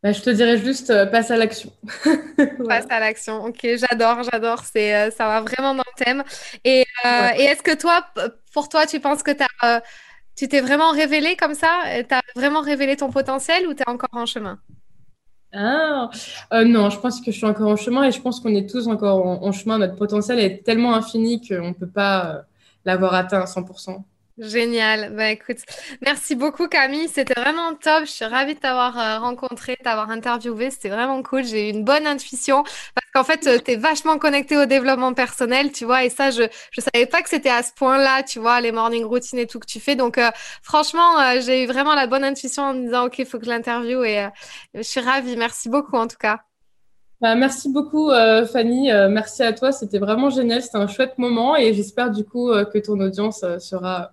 Bah, 0.03 0.11
je 0.11 0.21
te 0.21 0.29
dirais 0.29 0.57
juste 0.57 0.89
euh, 0.89 1.05
passe 1.05 1.31
à 1.31 1.37
l'action. 1.37 1.71
Passe 2.67 2.85
à 2.89 2.99
l'action. 2.99 3.45
Ok, 3.45 3.59
j'adore, 3.63 4.23
j'adore. 4.23 4.63
C'est, 4.65 5.09
ça 5.11 5.27
va 5.27 5.41
vraiment 5.41 5.73
dans 5.73 5.83
le 5.97 6.03
thème. 6.03 6.23
Et, 6.63 6.85
et 7.37 7.43
est-ce 7.43 7.63
que 7.63 7.75
toi, 7.75 8.05
pour 8.53 8.69
toi, 8.69 8.85
tu 8.85 8.99
penses 8.99 9.23
que 9.23 9.31
tu 9.31 9.43
as 9.61 9.81
tu 10.35 10.47
t'es 10.47 10.61
vraiment 10.61 10.91
révélé 10.91 11.35
comme 11.35 11.53
ça? 11.53 11.81
Tu 12.07 12.15
as 12.15 12.21
vraiment 12.35 12.61
révélé 12.61 12.97
ton 12.97 13.11
potentiel 13.11 13.67
ou 13.67 13.73
tu 13.73 13.83
es 13.83 13.89
encore 13.89 14.09
en 14.13 14.25
chemin? 14.25 14.59
Ah, 15.55 16.09
euh, 16.51 16.65
non, 16.65 16.89
je 16.89 16.99
pense 16.99 17.21
que 17.21 17.31
je 17.31 17.37
suis 17.37 17.45
encore 17.45 17.69
en 17.69 17.75
chemin 17.75 18.03
et 18.05 18.11
je 18.11 18.19
pense 18.19 18.39
qu'on 18.39 18.55
est 18.55 18.67
tous 18.67 18.87
encore 18.87 19.43
en, 19.43 19.51
chemin. 19.51 19.77
Notre 19.77 19.95
potentiel 19.95 20.39
est 20.39 20.63
tellement 20.63 20.95
infini 20.95 21.47
qu'on 21.47 21.69
ne 21.69 21.73
peut 21.73 21.87
pas 21.87 22.25
euh, 22.25 22.41
l'avoir 22.85 23.13
atteint 23.13 23.41
à 23.41 23.45
100%. 23.45 24.03
Génial. 24.39 25.13
Ben, 25.15 25.27
écoute, 25.27 25.59
merci 26.01 26.35
beaucoup 26.35 26.67
Camille. 26.67 27.07
C'était 27.07 27.39
vraiment 27.39 27.75
top. 27.75 28.05
Je 28.05 28.09
suis 28.09 28.25
ravie 28.25 28.55
de 28.55 28.59
t'avoir 28.59 28.97
euh, 28.97 29.19
rencontré, 29.19 29.77
t'avoir 29.83 30.09
interviewé. 30.09 30.71
C'était 30.71 30.89
vraiment 30.89 31.21
cool. 31.21 31.43
J'ai 31.43 31.69
eu 31.69 31.71
une 31.71 31.83
bonne 31.83 32.07
intuition 32.07 32.63
parce 32.63 33.07
qu'en 33.13 33.23
fait, 33.23 33.45
euh, 33.45 33.59
tu 33.63 33.73
es 33.73 33.75
vachement 33.75 34.17
connecté 34.17 34.57
au 34.57 34.65
développement 34.65 35.13
personnel, 35.13 35.71
tu 35.71 35.85
vois. 35.85 36.03
Et 36.03 36.09
ça, 36.09 36.31
je 36.31 36.41
ne 36.43 36.81
savais 36.81 37.05
pas 37.05 37.21
que 37.21 37.29
c'était 37.29 37.51
à 37.51 37.61
ce 37.61 37.73
point-là, 37.73 38.23
tu 38.23 38.39
vois, 38.39 38.59
les 38.59 38.71
morning 38.71 39.03
routines 39.05 39.37
et 39.37 39.45
tout 39.45 39.59
que 39.59 39.67
tu 39.67 39.79
fais. 39.79 39.95
Donc, 39.95 40.17
euh, 40.17 40.31
franchement, 40.63 41.39
j'ai 41.39 41.63
eu 41.63 41.67
vraiment 41.67 41.93
la 41.93 42.07
bonne 42.07 42.23
intuition 42.23 42.63
en 42.63 42.73
me 42.73 42.85
disant, 42.85 43.05
OK, 43.05 43.19
il 43.19 43.27
faut 43.27 43.37
que 43.37 43.45
je 43.45 43.51
l'interviewe. 43.51 44.03
Et 44.03 44.27
je 44.73 44.81
suis 44.81 44.99
ravie. 44.99 45.37
Merci 45.37 45.69
beaucoup 45.69 45.95
en 45.95 46.07
tout 46.07 46.17
cas. 46.19 46.39
Bah, 47.21 47.35
merci 47.35 47.69
beaucoup, 47.71 48.09
Fanny. 48.51 48.89
merci 49.09 49.43
à 49.43 49.53
toi. 49.53 49.71
C'était 49.71 49.99
vraiment 49.99 50.31
génial. 50.31 50.63
C'était 50.63 50.77
un 50.77 50.87
chouette 50.87 51.19
moment 51.19 51.55
et 51.55 51.73
j'espère 51.75 52.09
du 52.09 52.25
coup 52.25 52.49
que 52.51 52.79
ton 52.79 52.99
audience 52.99 53.45
sera 53.59 54.12